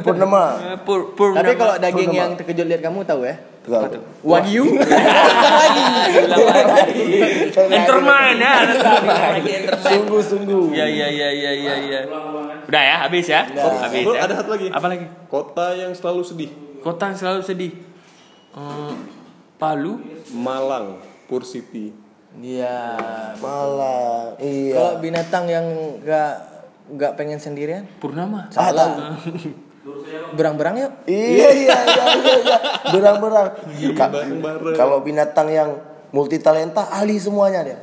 [0.00, 0.44] Purnama.
[0.80, 2.16] Pur pur Tapi kalau daging Purnama.
[2.16, 3.36] yang terkejut lihat kamu tahu ya?
[3.62, 3.98] Tahu.
[4.24, 4.64] Wagyu?
[7.68, 9.42] Entermain ya entermain
[9.76, 10.72] Sungguh-sungguh.
[10.72, 12.00] ya ya ya ya ya ya
[12.64, 14.66] udah ya habis ya habis Bro, ya ada satu lagi.
[14.68, 16.50] apa lagi Kota yang selalu sedih.
[16.78, 17.72] kota yang selalu sedih
[18.56, 18.94] Eh,
[19.56, 20.00] Palu
[20.32, 21.92] Malang, Pur City.
[22.34, 22.96] Iya.
[23.36, 24.36] Malah.
[24.36, 24.74] Iya.
[24.74, 25.66] Kalau binatang yang
[26.00, 26.32] nggak
[26.88, 28.92] nggak pengen sendirian, Purnama Ah, tahu.
[30.32, 30.92] berang-berang yuk.
[31.04, 32.34] Iya iya iya iya.
[32.38, 32.56] iya.
[32.90, 33.48] Berang-berang.
[33.92, 34.74] Ka- Bareng-bareng.
[34.74, 35.70] Kalau binatang yang
[36.10, 37.78] multi talenta ahli semuanya dia.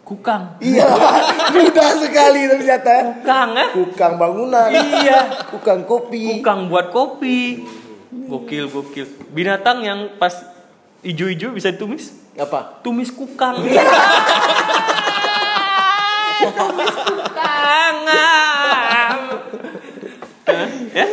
[0.00, 0.88] Kukang Iya,
[1.52, 2.88] mudah sekali ternyata.
[2.88, 3.02] ya.
[3.12, 4.68] Kukang ya Kukang bangunan.
[4.72, 5.20] Iya.
[5.52, 6.40] Kukang kopi.
[6.40, 7.60] Kukang buat kopi.
[8.10, 9.06] Gokil, gokil.
[9.30, 10.32] Binatang yang pas
[10.98, 12.10] Ijo-ijo bisa ditumis?
[12.34, 12.82] Apa?
[12.82, 13.54] Tumis kukang.
[13.54, 13.70] tumis
[17.06, 17.96] kukang.
[20.90, 21.06] ya?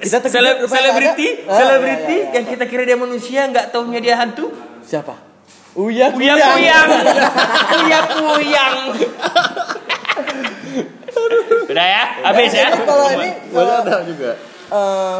[0.00, 1.28] Kita Seleb- selebriti.
[1.44, 2.34] Ah, selebriti ya, ya, ya.
[2.34, 4.50] yang kita kira dia manusia nggak taunya dia hantu.
[4.82, 5.14] Siapa?
[5.72, 6.90] Uya Kuyang kuyang,
[7.72, 8.76] kuyang kuyang.
[11.64, 12.68] Udah ya, habis ya.
[12.74, 14.30] Kalau ini Boleh ada juga.
[14.68, 15.18] eh,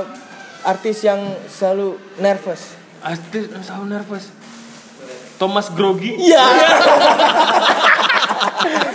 [0.63, 1.19] artis yang
[1.51, 2.79] selalu nervous.
[3.03, 4.31] Astrid selalu nervous.
[5.39, 6.15] Thomas Grogi.
[6.15, 6.43] Iya.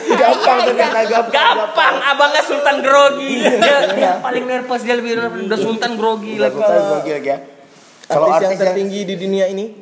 [0.07, 1.35] Gampang ternyata gampang.
[1.35, 3.43] Gampang, abangnya Sultan Grogi.
[3.43, 5.43] Dia, dia paling nervous dia lebih nervous.
[5.43, 6.55] Udah Sultan Grogi lagi.
[6.55, 7.37] Sultan grogi lagi ya.
[8.07, 9.75] Kalau artis, yang artis yang tertinggi di dunia ini.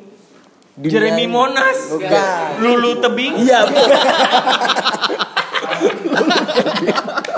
[0.74, 1.30] Dunia Jeremy ini.
[1.30, 1.78] Monas.
[1.94, 2.46] Bukan.
[2.60, 3.34] Lulu Tebing.
[3.46, 3.60] Iya.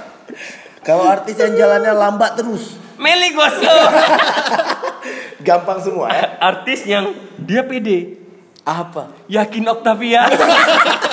[0.88, 3.92] kalau artis yang jalannya lambat terus, Meli Goslow.
[5.48, 6.24] gampang semua ya.
[6.40, 8.16] Artis yang dia pede.
[8.64, 9.12] Apa?
[9.28, 10.24] Yakin Octavia.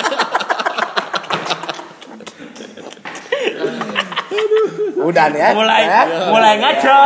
[5.06, 5.54] Udah nih ya.
[5.54, 6.02] mulai ya.
[6.34, 6.98] mulai ngaco.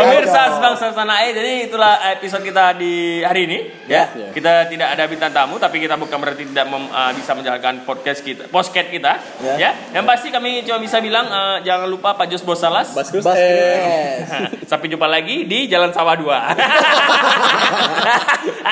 [0.00, 1.36] Pemirsa sebangsa tanah air.
[1.36, 3.58] Jadi itulah episode kita di hari ini.
[3.84, 7.84] Ya, kita tidak ada bintang tamu, tapi kita bukan berarti tidak mem- uh, bisa menjalankan
[7.84, 9.20] podcast kita, podcast kita.
[9.44, 9.60] Ya.
[9.60, 9.70] Ya.
[9.92, 12.96] Yang pasti kami cuma bisa bilang uh, jangan lupa Pak Jos Bosalas.
[12.96, 13.36] Baskus Bas.
[13.36, 14.24] Kres.
[14.72, 16.24] Sampai jumpa lagi di Jalan Sawah 2.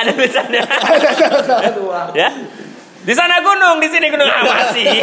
[0.01, 0.65] ada tulisannya.
[2.17, 2.29] ya.
[3.03, 5.03] Di sana gunung, di sini gunung amasi.